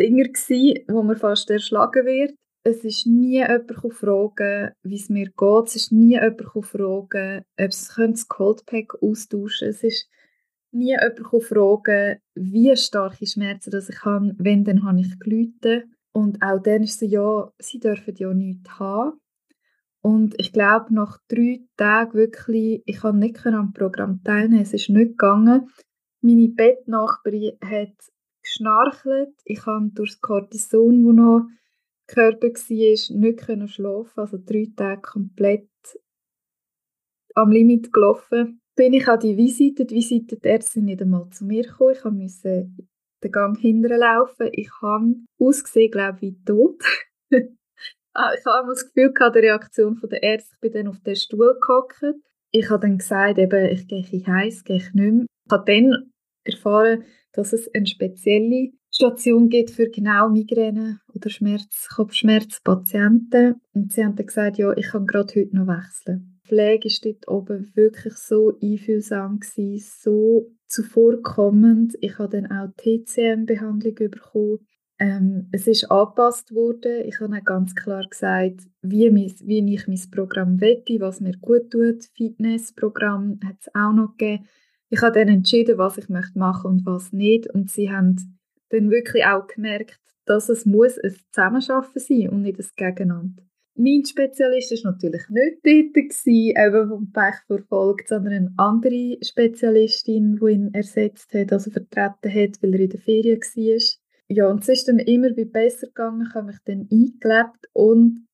Dinger 0.00 0.24
gewesen, 0.24 0.84
wo 0.88 1.04
man 1.04 1.16
fast 1.16 1.48
erschlagen 1.48 2.06
wird 2.06 2.34
es 2.64 2.82
ist 2.82 3.06
nie 3.06 3.40
jemand 3.40 3.94
fragen, 3.94 4.72
wie 4.82 4.96
es 4.96 5.10
mir 5.10 5.26
geht. 5.26 5.66
Es 5.66 5.76
ist 5.76 5.92
nie 5.92 6.14
jemand 6.14 6.66
fragen, 6.66 7.44
ob 7.60 7.72
sie 7.72 8.10
das 8.10 8.28
Coldpack 8.28 9.02
austauschen 9.02 9.68
können. 9.68 9.70
Es 9.70 9.84
ist 9.84 10.08
nie 10.72 10.96
jemand 10.96 11.44
fragen, 11.44 12.18
wie 12.34 12.74
starke 12.76 13.26
Schmerzen 13.26 13.70
dass 13.70 13.90
ich 13.90 14.02
habe. 14.04 14.34
Wenn, 14.38 14.64
dann 14.64 14.82
habe 14.82 15.00
ich 15.00 15.18
gelitten. 15.18 15.94
Und 16.12 16.42
auch 16.42 16.58
dann 16.62 16.84
ist 16.84 17.00
so, 17.00 17.06
ja, 17.06 17.52
sie 17.58 17.80
dürfen 17.80 18.14
ja 18.16 18.32
nichts 18.32 18.78
haben. 18.78 19.20
Und 20.00 20.34
ich 20.38 20.52
glaube, 20.52 20.94
nach 20.94 21.18
drei 21.28 21.60
Tagen 21.76 22.14
wirklich, 22.14 22.82
ich 22.86 23.00
konnte 23.00 23.18
nicht 23.18 23.46
am 23.46 23.72
Programm 23.72 24.22
teilnehmen, 24.22 24.62
es 24.62 24.72
ist 24.72 24.88
nicht 24.88 25.12
gegangen. 25.12 25.68
Meine 26.20 26.48
Bettnachbarin 26.48 27.58
hat 27.62 27.94
geschnarchelt. 28.42 29.34
Ich 29.44 29.66
habe 29.66 29.90
durch 29.92 30.12
das 30.12 30.20
Cortison, 30.20 31.04
das 31.04 31.14
noch 31.14 31.48
Körper 32.06 32.48
war, 32.48 33.18
nicht 33.18 33.38
können 33.38 33.68
schlafen 33.68 34.20
also 34.20 34.38
drei 34.38 34.66
Tage 34.76 35.02
komplett 35.02 35.68
am 37.34 37.50
Limit 37.50 37.92
gelaufen. 37.92 38.60
Bin 38.76 38.92
ich 38.92 39.08
an 39.08 39.20
die 39.20 39.36
Visite, 39.36 39.84
die 39.84 39.96
Visite 39.96 40.36
der 40.36 40.52
Ärztin 40.54 40.86
nicht 40.86 41.00
einmal 41.00 41.28
zu 41.30 41.44
mir 41.44 41.62
gekommen. 41.62 41.90
Ich 41.92 42.04
musste 42.04 42.70
den 43.22 43.32
Gang 43.32 43.58
hinterher 43.58 43.98
laufen. 43.98 44.48
Ich 44.52 44.70
habe 44.82 45.14
ausgesehen, 45.38 45.90
glaube 45.90 46.18
ich, 46.20 46.22
wie 46.22 46.44
tot. 46.44 46.82
Ah, 48.16 48.30
ich 48.38 48.46
habe 48.46 48.68
das 48.68 48.86
Gefühl 48.86 49.12
gehabt, 49.12 49.34
die 49.34 49.40
Reaktion 49.40 50.00
der 50.00 50.22
Ärzte, 50.22 50.54
ich 50.54 50.60
bin 50.60 50.72
dann 50.72 50.86
auf 50.86 51.00
den 51.00 51.16
Stuhl 51.16 51.58
gehockt. 51.60 52.00
Ich 52.52 52.70
habe 52.70 52.82
dann 52.82 52.98
gesagt, 52.98 53.38
eben, 53.38 53.68
ich 53.70 53.88
gehe 53.88 54.04
heiß, 54.24 54.62
gehe 54.62 54.76
ich 54.76 54.94
nicht 54.94 55.12
mehr. 55.12 55.26
Ich 55.46 55.52
habe 55.52 55.64
dann 55.66 56.12
erfahren, 56.44 57.04
dass 57.32 57.52
es 57.52 57.68
eine 57.74 57.86
spezielle 57.86 58.70
Station 58.94 59.48
gibt 59.48 59.72
für 59.72 59.90
genau 59.90 60.28
Migräne 60.28 61.00
oder 61.12 61.28
Schmerz, 61.28 61.88
Kopfschmerzpatienten. 61.96 63.60
Und 63.72 63.92
sie 63.92 64.04
haben 64.04 64.14
gesagt, 64.14 64.56
ja, 64.56 64.72
ich 64.76 64.86
kann 64.86 65.08
gerade 65.08 65.34
heute 65.34 65.56
noch 65.56 65.66
wechseln. 65.66 66.38
Die 66.44 66.48
Pflege 66.48 66.88
war 66.88 67.12
dort 67.12 67.28
oben 67.28 67.72
wirklich 67.74 68.14
so 68.14 68.56
einfühlsam, 68.62 69.40
gewesen, 69.40 69.90
so 70.00 70.46
zuvorkommend. 70.68 71.96
Ich 72.02 72.20
habe 72.20 72.40
dann 72.40 72.52
auch 72.52 72.72
TCM-Behandlung 72.76 73.96
bekommen. 73.96 74.58
Ähm, 75.00 75.48
es 75.50 75.66
ist 75.66 75.90
angepasst 75.90 76.54
worden. 76.54 77.04
Ich 77.04 77.18
habe 77.18 77.42
ganz 77.42 77.74
klar 77.74 78.06
gesagt, 78.08 78.60
wie, 78.80 79.10
mein, 79.10 79.34
wie 79.40 79.74
ich 79.74 79.88
mein 79.88 80.10
Programm 80.12 80.60
wette, 80.60 81.00
was 81.00 81.20
mir 81.20 81.36
gut 81.38 81.72
tut. 81.72 82.04
Fitnessprogramm 82.16 83.40
hat 83.44 83.56
es 83.58 83.74
auch 83.74 83.92
noch 83.92 84.16
gegeben. 84.16 84.44
Ich 84.88 85.02
habe 85.02 85.18
dann 85.18 85.26
entschieden, 85.26 85.78
was 85.78 85.98
ich 85.98 86.08
möchte 86.08 86.38
machen 86.38 86.70
und 86.70 86.86
was 86.86 87.12
nicht. 87.12 87.52
Und 87.52 87.72
sie 87.72 87.90
haben 87.90 88.38
dann 88.74 88.90
wirklich 88.90 89.24
auch 89.24 89.46
gemerkt, 89.46 90.00
dass 90.26 90.48
es 90.48 90.66
muss 90.66 90.98
ein 90.98 91.14
Zusammenarbeiten 91.30 91.98
sein 91.98 92.28
und 92.30 92.42
nicht 92.42 92.58
ein 92.58 92.66
Gegeneinander. 92.76 93.42
Mein 93.76 94.04
Spezialist 94.04 94.70
war 94.70 94.92
natürlich 94.92 95.28
nicht 95.30 95.58
dort, 95.64 95.94
gewesen, 95.94 96.54
eben 96.56 96.88
vom 96.88 97.12
Pech 97.12 97.34
verfolgt, 97.46 98.08
sondern 98.08 98.32
eine 98.32 98.54
andere 98.56 99.18
Spezialistin, 99.20 100.36
die 100.36 100.52
ihn 100.52 100.72
ersetzt 100.72 101.34
hat, 101.34 101.52
also 101.52 101.72
vertreten 101.72 102.32
hat, 102.32 102.62
weil 102.62 102.74
er 102.74 102.80
in 102.80 102.90
der 102.90 103.00
Ferien 103.00 103.40
war. 103.40 103.82
Ja, 104.28 104.48
und 104.48 104.62
es 104.62 104.68
ist 104.68 104.88
dann 104.88 105.00
immer 105.00 105.30
besser 105.30 105.88
gegangen, 105.88 106.32
habe 106.32 106.46
mich 106.46 106.58
dann 106.64 106.88
eingelebt 106.90 107.68
und 107.72 108.26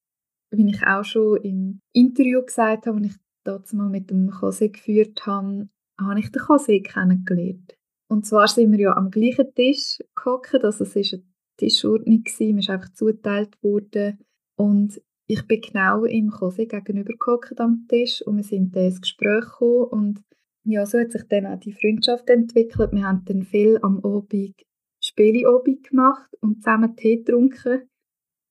wie 0.50 0.68
ich 0.68 0.82
auch 0.86 1.04
schon 1.04 1.42
im 1.42 1.80
Interview 1.92 2.42
gesagt 2.44 2.86
habe, 2.86 2.98
als 2.98 3.06
ich 3.06 3.16
das 3.44 3.72
mal 3.72 3.88
mit 3.88 4.10
dem 4.10 4.30
Jose 4.40 4.68
geführt 4.68 5.24
habe, 5.26 5.68
habe 5.98 6.20
ich 6.20 6.30
den 6.30 6.42
Jose 6.46 6.80
kennengelernt. 6.80 7.76
Und 8.10 8.26
zwar 8.26 8.48
sind 8.48 8.72
wir 8.72 8.78
ja 8.80 8.96
am 8.96 9.12
gleichen 9.12 9.54
Tisch 9.54 9.98
gehockt, 10.16 10.64
also 10.64 10.82
es 10.82 10.96
war 10.96 11.02
eine 11.12 11.22
Tischordnung, 11.58 12.24
gewesen, 12.24 12.54
mir 12.54 12.60
ist 12.60 12.70
einfach 12.70 12.92
zugeteilt 12.92 13.56
worden. 13.62 14.18
Und 14.56 15.00
ich 15.28 15.46
bin 15.46 15.60
genau 15.60 16.04
im 16.04 16.32
Jose 16.40 16.66
gegenüber 16.66 17.14
gehockt 17.16 17.60
am 17.60 17.86
Tisch 17.88 18.20
und 18.22 18.38
wir 18.38 18.42
sind 18.42 18.74
in 18.76 18.90
das 18.90 19.00
Gespräch 19.00 19.44
gekommen 19.44 19.84
und 19.84 20.24
ja, 20.64 20.84
so 20.86 20.98
hat 20.98 21.12
sich 21.12 21.22
dann 21.28 21.46
auch 21.46 21.60
die 21.60 21.72
Freundschaft 21.72 22.28
entwickelt. 22.28 22.90
Wir 22.92 23.04
haben 23.04 23.24
dann 23.26 23.44
viel 23.44 23.78
am 23.80 24.04
Abend 24.04 24.56
Spieleabend 25.00 25.88
gemacht 25.88 26.30
und 26.40 26.64
zusammen 26.64 26.96
Tee 26.96 27.18
getrunken 27.18 27.88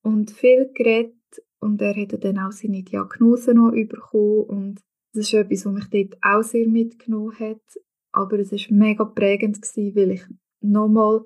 und 0.03 0.31
viel 0.31 0.71
geredet. 0.73 1.15
Und 1.59 1.81
er 1.81 1.95
hat 1.95 2.23
dann 2.23 2.39
auch 2.39 2.53
seine 2.53 2.83
Diagnose 2.83 3.53
noch 3.53 3.71
bekommen 3.71 4.43
und 4.43 4.79
das 5.13 5.25
ist 5.25 5.33
etwas, 5.33 5.65
was 5.65 5.73
mich 5.73 5.89
dort 5.89 6.17
auch 6.23 6.43
sehr 6.43 6.67
mitgenommen 6.67 7.37
hat, 7.37 7.61
aber 8.19 8.39
es 8.39 8.51
war 8.51 8.59
mega 8.69 9.05
prägend 9.05 9.61
gewesen, 9.61 9.95
weil 9.95 10.11
ich 10.11 10.23
nochmal 10.61 11.21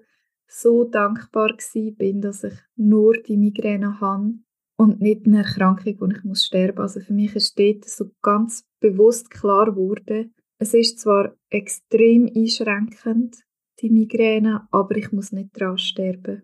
so 0.48 0.84
dankbar 0.84 1.58
bin, 1.74 2.22
dass 2.22 2.44
ich 2.44 2.54
nur 2.76 3.14
die 3.14 3.38
Migräne 3.38 4.00
habe 4.00 4.36
und 4.78 5.02
nicht 5.02 5.26
eine 5.26 5.40
Erkrankung, 5.40 6.00
wo 6.00 6.06
ich 6.06 6.24
muss 6.24 6.46
sterben. 6.46 6.80
Also 6.80 7.00
für 7.00 7.14
mich 7.14 7.36
ist 7.36 7.58
dort 7.58 7.86
so 7.86 8.12
ganz 8.22 8.64
bewusst 8.80 9.32
klar 9.32 9.72
geworden, 9.72 10.34
es 10.60 10.74
ist 10.74 11.00
zwar 11.00 11.36
extrem 11.50 12.32
einschränkend, 12.34 13.44
die 13.82 13.90
Migräne, 13.90 14.68
aber 14.72 14.96
ich 14.96 15.12
muss 15.12 15.32
nicht 15.32 15.50
daran 15.60 15.78
sterben. 15.78 16.44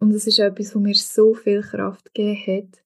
Und 0.00 0.12
es 0.12 0.26
ist 0.26 0.38
etwas, 0.38 0.74
was 0.74 0.82
mir 0.82 0.94
so 0.94 1.34
viel 1.34 1.60
Kraft 1.60 2.12
gegeben 2.14 2.64
hat 2.66 2.84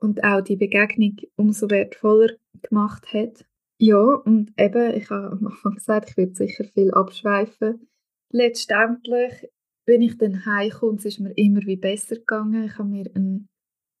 und 0.00 0.22
auch 0.24 0.42
die 0.42 0.56
Begegnung 0.56 1.16
umso 1.36 1.70
wertvoller 1.70 2.32
gemacht 2.60 3.12
hat. 3.14 3.47
Ja, 3.80 3.96
und 3.96 4.52
eben, 4.58 4.94
ich 4.96 5.08
habe 5.08 5.30
am 5.30 5.46
Anfang 5.46 5.74
gesagt, 5.74 6.10
ich 6.10 6.16
würde 6.16 6.34
sicher 6.34 6.64
viel 6.64 6.90
abschweifen. 6.92 7.88
Letztendlich 8.30 9.48
bin 9.86 10.02
ich 10.02 10.18
dann 10.18 10.44
heimgekommen 10.44 10.94
und 10.94 10.98
es 10.98 11.04
ist 11.06 11.20
mir 11.20 11.32
immer 11.36 11.60
wie 11.60 11.76
besser 11.76 12.16
gegangen. 12.16 12.64
Ich 12.64 12.76
habe 12.76 12.88
mir 12.88 13.08
eine 13.14 13.46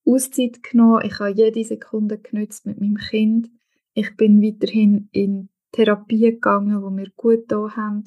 Auszeit 0.04 0.62
genommen, 0.64 1.02
ich 1.04 1.20
habe 1.20 1.30
jede 1.30 1.62
Sekunde 1.64 2.18
genützt 2.18 2.66
mit 2.66 2.80
meinem 2.80 2.96
Kind. 2.96 3.50
Ich 3.94 4.16
bin 4.16 4.42
weiterhin 4.42 5.08
in 5.12 5.48
Therapie 5.72 6.32
gegangen, 6.32 6.82
wo 6.82 6.90
mir 6.90 7.10
gut 7.16 7.44
da 7.48 7.76
haben. 7.76 8.04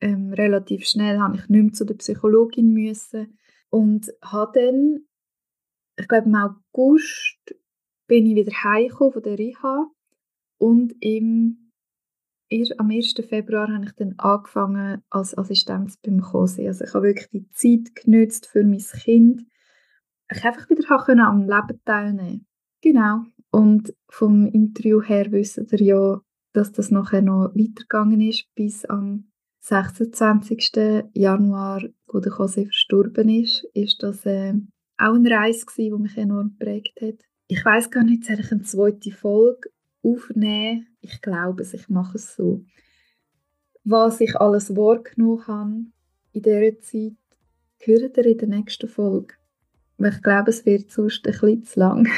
Ähm, 0.00 0.32
relativ 0.32 0.86
schnell 0.86 1.18
habe 1.18 1.36
ich 1.36 1.48
nicht 1.48 1.62
mehr 1.62 1.72
zu 1.72 1.86
der 1.86 1.94
Psychologin 1.94 2.72
müssen 2.74 3.38
und 3.70 4.12
habe 4.22 4.60
dann, 4.60 5.06
ich 5.98 6.06
glaube 6.06 6.26
im 6.26 6.34
August, 6.34 7.54
bin 8.06 8.26
ich 8.26 8.34
wieder 8.34 8.52
heimgekommen 8.62 9.12
von 9.14 9.22
der 9.22 9.38
Reha 9.38 9.93
und 10.64 10.94
im, 11.00 11.70
am 12.78 12.90
1. 12.90 13.14
Februar 13.28 13.68
habe 13.70 13.84
ich 13.84 13.92
dann 13.96 14.14
angefangen 14.16 15.02
als 15.10 15.36
Assistenz 15.36 15.98
beim 15.98 16.22
Kosi. 16.22 16.66
Also 16.66 16.84
ich 16.84 16.94
habe 16.94 17.08
wirklich 17.08 17.28
die 17.28 17.50
Zeit 17.50 17.94
genützt 17.94 18.46
für 18.46 18.64
mein 18.64 18.78
Kind. 18.78 19.42
Ich 20.30 20.42
einfach 20.42 20.70
wieder 20.70 21.26
am 21.28 21.42
Leben 21.42 21.80
teilnehmen. 21.84 22.46
Genau. 22.80 23.24
Und 23.50 23.94
vom 24.08 24.46
Interview 24.46 25.02
her 25.02 25.30
wissen 25.32 25.66
ihr 25.70 25.82
ja, 25.82 26.20
dass 26.54 26.72
das 26.72 26.90
nachher 26.90 27.20
noch 27.20 27.52
weitergegangen 27.54 28.22
ist 28.22 28.46
bis 28.54 28.86
am 28.86 29.30
26. 29.60 30.72
Januar, 31.12 31.82
wo 32.06 32.20
der 32.20 32.32
Jose 32.32 32.64
verstorben 32.64 33.28
ist, 33.28 33.64
ist 33.74 34.02
das 34.02 34.24
äh, 34.24 34.54
auch 34.96 35.14
eine 35.14 35.30
Reise 35.30 35.66
gewesen, 35.66 35.94
die 35.94 36.02
mich 36.02 36.16
enorm 36.16 36.56
geprägt 36.58 36.98
hat. 37.02 37.22
Ich 37.48 37.62
weiß 37.62 37.90
gar 37.90 38.02
nicht, 38.02 38.24
soll 38.24 38.40
ich 38.40 38.50
eine 38.50 38.62
zweite 38.62 39.10
Folge 39.10 39.68
aufnehmen? 40.04 40.86
Ich 41.00 41.20
glaube 41.22 41.62
es, 41.62 41.74
ich 41.74 41.88
mache 41.88 42.16
es 42.16 42.36
so. 42.36 42.64
Was 43.84 44.20
ich 44.20 44.36
alles 44.36 44.76
wahrgenommen 44.76 45.46
habe 45.46 45.84
in 46.32 46.42
dieser 46.42 46.80
Zeit, 46.80 47.16
hört 47.80 48.16
ihr 48.16 48.26
in 48.26 48.38
der 48.38 48.48
nächsten 48.48 48.88
Folge. 48.88 49.34
ich 49.98 50.22
glaube, 50.22 50.50
es 50.50 50.64
wird 50.64 50.90
sonst 50.90 51.26
ein 51.26 51.32
bisschen 51.32 51.64
zu 51.64 51.80
lang. 51.80 52.08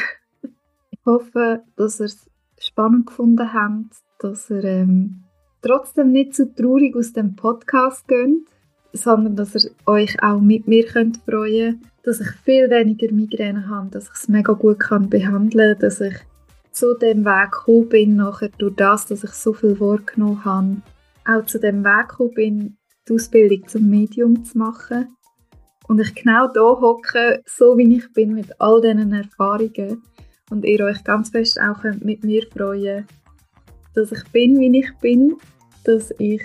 ich 0.91 1.01
hoffe, 1.05 1.63
dass 1.77 2.01
ihr 2.01 2.07
es 2.07 2.31
spannend 2.59 3.07
gefunden 3.07 3.53
habt, 3.53 3.97
dass 4.19 4.51
ihr 4.51 4.65
ähm, 4.65 5.25
trotzdem 5.63 6.13
nicht 6.13 6.35
zu 6.35 6.45
so 6.45 6.53
traurig 6.53 6.97
aus 6.97 7.13
dem 7.13 7.37
Podcast 7.37 8.07
geht, 8.09 8.47
sondern 8.93 9.37
dass 9.37 9.55
ihr 9.55 9.71
euch 9.87 10.23
auch 10.23 10.41
mit 10.41 10.67
mir 10.69 10.87
könnt 10.87 11.19
freuen 11.19 11.83
dass 12.07 12.21
ich 12.21 12.31
viel 12.45 12.71
weniger 12.71 13.13
Migräne 13.13 13.69
habe, 13.69 13.91
dass 13.91 14.05
ich 14.05 14.15
es 14.15 14.29
mega 14.29 14.53
gut 14.53 14.79
kann 14.79 15.11
behandeln 15.11 15.73
kann, 15.73 15.81
dass 15.81 16.01
ich 16.01 16.15
zu 16.77 16.95
dem 16.95 17.25
Weg 17.25 17.53
gekommen 17.53 17.89
bin, 17.89 18.17
nachher 18.17 18.51
durch 18.59 18.77
das, 18.77 19.07
dass 19.07 19.25
ich 19.25 19.31
so 19.31 19.53
viel 19.53 19.81
wahrgenommen 19.81 20.45
habe, 20.45 20.83
auch 21.25 21.47
zu 21.47 21.59
dem 21.59 21.85
Weg 21.85 22.09
gekommen 22.09 22.35
bin, 22.35 22.77
die 23.09 23.15
Ausbildung 23.15 23.67
zum 23.67 23.89
Medium 23.89 24.45
zu 24.45 24.59
machen. 24.59 25.17
Und 25.89 26.01
ich 26.01 26.15
genau 26.15 26.49
da 26.49 26.61
hocke, 26.61 27.43
so 27.47 27.79
wie 27.79 27.97
ich 27.97 28.13
bin, 28.13 28.35
mit 28.35 28.61
all 28.61 28.81
diesen 28.81 29.13
Erfahrungen. 29.13 30.03
Und 30.51 30.65
ihr 30.65 30.85
euch 30.85 31.03
ganz 31.03 31.31
fest 31.31 31.59
auch 31.61 31.83
mit 32.01 32.23
mir 32.25 32.47
freuen 32.53 33.07
dass 33.95 34.13
ich 34.13 34.25
bin, 34.31 34.61
wie 34.61 34.79
ich 34.79 34.95
bin, 34.99 35.37
dass 35.85 36.13
ich 36.19 36.43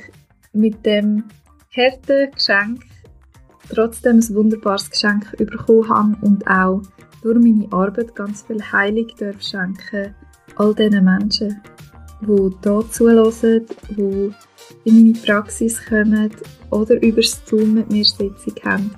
mit 0.53 0.85
dem 0.85 1.25
harten 1.75 2.31
Geschenk 2.31 2.83
trotzdem 3.69 4.17
ein 4.19 4.35
wunderbares 4.35 4.89
Geschenk 4.89 5.35
bekommen 5.37 5.89
habe 5.89 6.17
und 6.21 6.47
auch 6.47 6.81
durch 7.21 7.39
meine 7.39 7.67
Arbeit 7.71 8.15
ganz 8.15 8.43
viel 8.43 8.61
Heilung 8.71 9.07
darf 9.19 9.41
all 10.61 10.75
diesen 10.75 11.03
Menschen, 11.03 11.59
die 12.21 12.49
hier 12.63 12.85
zuhören, 12.91 13.65
die 13.89 14.31
in 14.83 15.05
meine 15.05 15.19
Praxis 15.25 15.83
kommen 15.83 16.29
oder 16.69 17.01
über 17.01 17.21
das 17.21 17.41
Zoom 17.45 17.73
mit 17.73 17.91
mir 17.91 18.05
Sitzung 18.05 18.53
haben. 18.63 18.91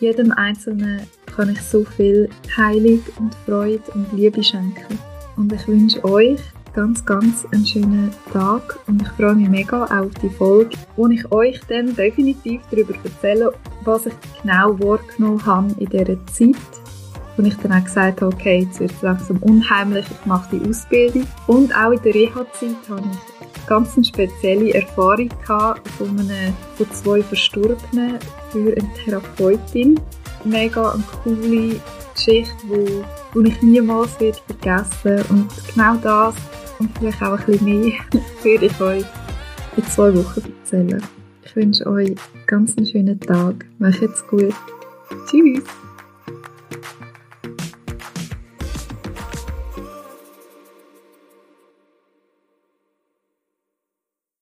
Jedem 0.00 0.32
Einzelnen 0.32 1.06
kann 1.34 1.50
ich 1.50 1.62
so 1.62 1.84
viel 1.84 2.28
Heilung 2.56 3.02
und 3.18 3.34
Freude 3.46 3.82
und 3.94 4.12
Liebe 4.12 4.42
schenken. 4.42 4.98
Und 5.36 5.50
ich 5.52 5.66
wünsche 5.66 6.04
euch 6.04 6.40
ganz, 6.74 7.04
ganz 7.06 7.46
einen 7.52 7.64
schönen 7.64 8.10
Tag 8.32 8.78
und 8.86 9.00
ich 9.00 9.08
freue 9.08 9.34
mich 9.34 9.48
mega 9.48 9.84
auf 9.84 10.10
die 10.22 10.28
Folge, 10.28 10.76
wo 10.96 11.06
ich 11.06 11.30
euch 11.32 11.58
dann 11.68 11.94
definitiv 11.96 12.60
darüber 12.70 12.94
erzähle, 13.02 13.52
was 13.84 14.06
ich 14.06 14.14
genau 14.42 14.78
wahrgenommen 14.78 15.44
habe 15.46 15.74
in 15.78 15.88
dieser 15.88 16.26
Zeit. 16.26 16.81
Und 17.36 17.46
ich 17.46 17.56
dann 17.56 17.72
auch 17.72 17.84
gesagt 17.84 18.20
habe, 18.20 18.34
okay, 18.34 18.60
jetzt 18.60 18.80
wird 18.80 18.92
es 18.92 19.02
langsam 19.02 19.38
unheimlich, 19.38 20.04
ich 20.10 20.26
mache 20.26 20.56
die 20.56 20.68
Ausbildung. 20.68 21.26
Und 21.46 21.74
auch 21.74 21.92
in 21.92 22.02
der 22.02 22.14
Reha-Zeit 22.14 22.76
habe 22.88 23.02
ich 23.10 23.66
ganz 23.66 23.96
eine 23.96 24.04
spezielle 24.04 24.74
Erfahrung 24.74 25.28
gehabt 25.28 25.88
von, 25.90 26.10
einem, 26.18 26.54
von 26.76 26.90
zwei 26.92 27.22
Verstorbenen 27.22 28.18
für 28.50 28.74
eine 28.76 28.94
Therapeutin. 29.04 29.98
Mega 30.44 30.92
eine 30.92 31.04
coole 31.22 31.80
Geschichte, 32.14 32.54
die, 32.64 33.02
die 33.34 33.48
ich 33.48 33.62
niemals 33.62 34.18
wird 34.20 34.42
vergessen 34.46 35.24
Und 35.30 35.48
genau 35.74 35.94
das 35.96 36.34
und 36.78 36.90
vielleicht 36.98 37.22
auch 37.22 37.38
ein 37.38 37.46
bisschen 37.46 37.64
mehr 37.64 37.92
werde 38.42 38.66
ich 38.66 38.80
euch 38.80 39.04
in 39.76 39.84
zwei 39.84 40.14
Wochen 40.14 40.42
erzählen. 40.60 41.02
Ich 41.44 41.56
wünsche 41.56 41.86
euch 41.86 42.14
ganz 42.46 42.76
einen 42.76 42.86
schönen 42.86 43.20
Tag. 43.20 43.64
Macht 43.78 44.02
es 44.02 44.26
gut. 44.26 44.54
Tschüss. 45.26 45.62